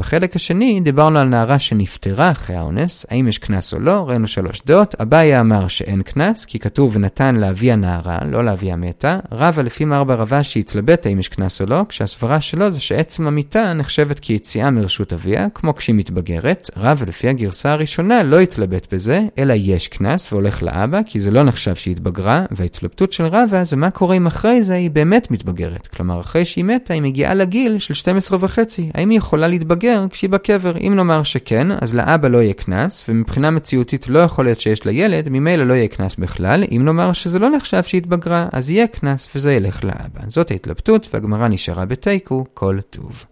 בחלק 0.00 0.36
השני 0.36 0.80
דיברנו 0.80 1.18
על 1.18 1.28
נערה 1.28 1.58
שנפטרה 1.58 2.30
אחרי 2.30 2.56
האונס, 2.56 3.06
האם 3.10 3.28
יש 3.28 3.38
קנס 3.38 3.74
או 3.74 3.78
לא, 3.78 4.08
ראינו 4.08 4.26
שלוש 4.26 4.62
דעות. 4.66 4.94
אביי 4.94 5.40
אמר 5.40 5.68
שאין 5.68 6.02
קנס, 6.02 6.44
כי 6.44 6.58
כתוב 6.58 6.96
ונתן 6.96 7.36
לאבי 7.36 7.72
הנערה, 7.72 8.18
לא 8.30 8.44
לאבי 8.44 8.72
המתה. 8.72 9.18
רבא 9.32 9.62
לפי 9.62 9.84
מרבה 9.84 10.14
רבה 10.14 10.42
שהתלבט 10.42 11.06
האם 11.06 11.18
יש 11.18 11.28
קנס 11.28 11.60
או 11.60 11.66
לא, 11.66 11.82
כשהסברה 11.88 12.40
שלו 12.40 12.70
זה 12.70 12.80
שעצם 12.80 13.26
המיתה 13.26 13.72
נחשבת 13.72 14.20
כיציאה 14.20 14.70
מרשות 14.70 15.12
אביה, 15.12 15.46
כמו 15.54 15.74
כשהיא 15.76 15.94
מתבגרת. 15.94 16.70
רבא 16.76 17.06
לפי 17.06 17.28
הגרסה 17.28 17.72
הראשונה 17.72 18.22
לא 18.22 18.40
התלבט 18.40 18.94
בזה, 18.94 19.22
אלא 19.38 19.54
יש 19.56 19.88
קנס 19.88 20.32
והולך 20.32 20.62
לאבא, 20.62 21.00
כי 21.06 21.20
זה 21.20 21.30
לא 21.30 21.42
נחשב 21.42 21.74
שהיא 21.74 21.92
התבגרה, 21.92 22.44
וההתלבטות 22.50 23.12
של 23.12 23.26
רבא 23.26 23.64
זה 23.64 23.76
מה 23.76 23.90
קורה 23.90 24.16
אם 24.16 24.26
אחרי 24.26 24.62
זה 24.62 24.74
היא 24.74 24.90
באמת 24.90 25.30
מתבגרת. 25.30 25.86
כלומר, 25.86 26.20
אחרי 26.20 26.44
שהיא 26.44 26.64
מתה 26.64 26.94
היא 26.94 27.02
מגיעה 27.02 27.34
לגיל 27.34 27.78
של 27.78 27.94
12 27.94 28.38
וחצי. 28.40 28.90
האם 28.94 29.10
היא 29.10 29.18
יכולה 29.18 29.48
להתבגר 29.48 29.89
להתבגר 29.90 30.08
כשהיא 30.10 30.30
בקבר. 30.30 30.76
אם 30.76 30.92
נאמר 30.96 31.22
שכן, 31.22 31.66
אז 31.80 31.94
לאבא 31.94 32.28
לא 32.28 32.38
יהיה 32.38 32.52
קנס, 32.52 33.04
ומבחינה 33.08 33.50
מציאותית 33.50 34.08
לא 34.08 34.18
יכול 34.18 34.44
להיות 34.44 34.60
שיש 34.60 34.86
לה 34.86 34.92
ילד, 34.92 35.28
ממילא 35.28 35.64
לא 35.64 35.74
יהיה 35.74 35.88
קנס 35.88 36.16
בכלל. 36.16 36.64
אם 36.70 36.82
נאמר 36.84 37.12
שזה 37.12 37.38
לא 37.38 37.50
נחשב 37.50 37.82
שהיא 37.82 38.00
התבגרה, 38.00 38.48
אז 38.52 38.70
יהיה 38.70 38.86
קנס 38.86 39.28
וזה 39.34 39.52
ילך 39.52 39.84
לאבא. 39.84 40.20
זאת 40.28 40.50
ההתלבטות, 40.50 41.08
והגמרא 41.12 41.48
נשארה 41.48 41.84
בתיקו, 41.84 42.46
כל 42.54 42.78
טוב. 42.90 43.24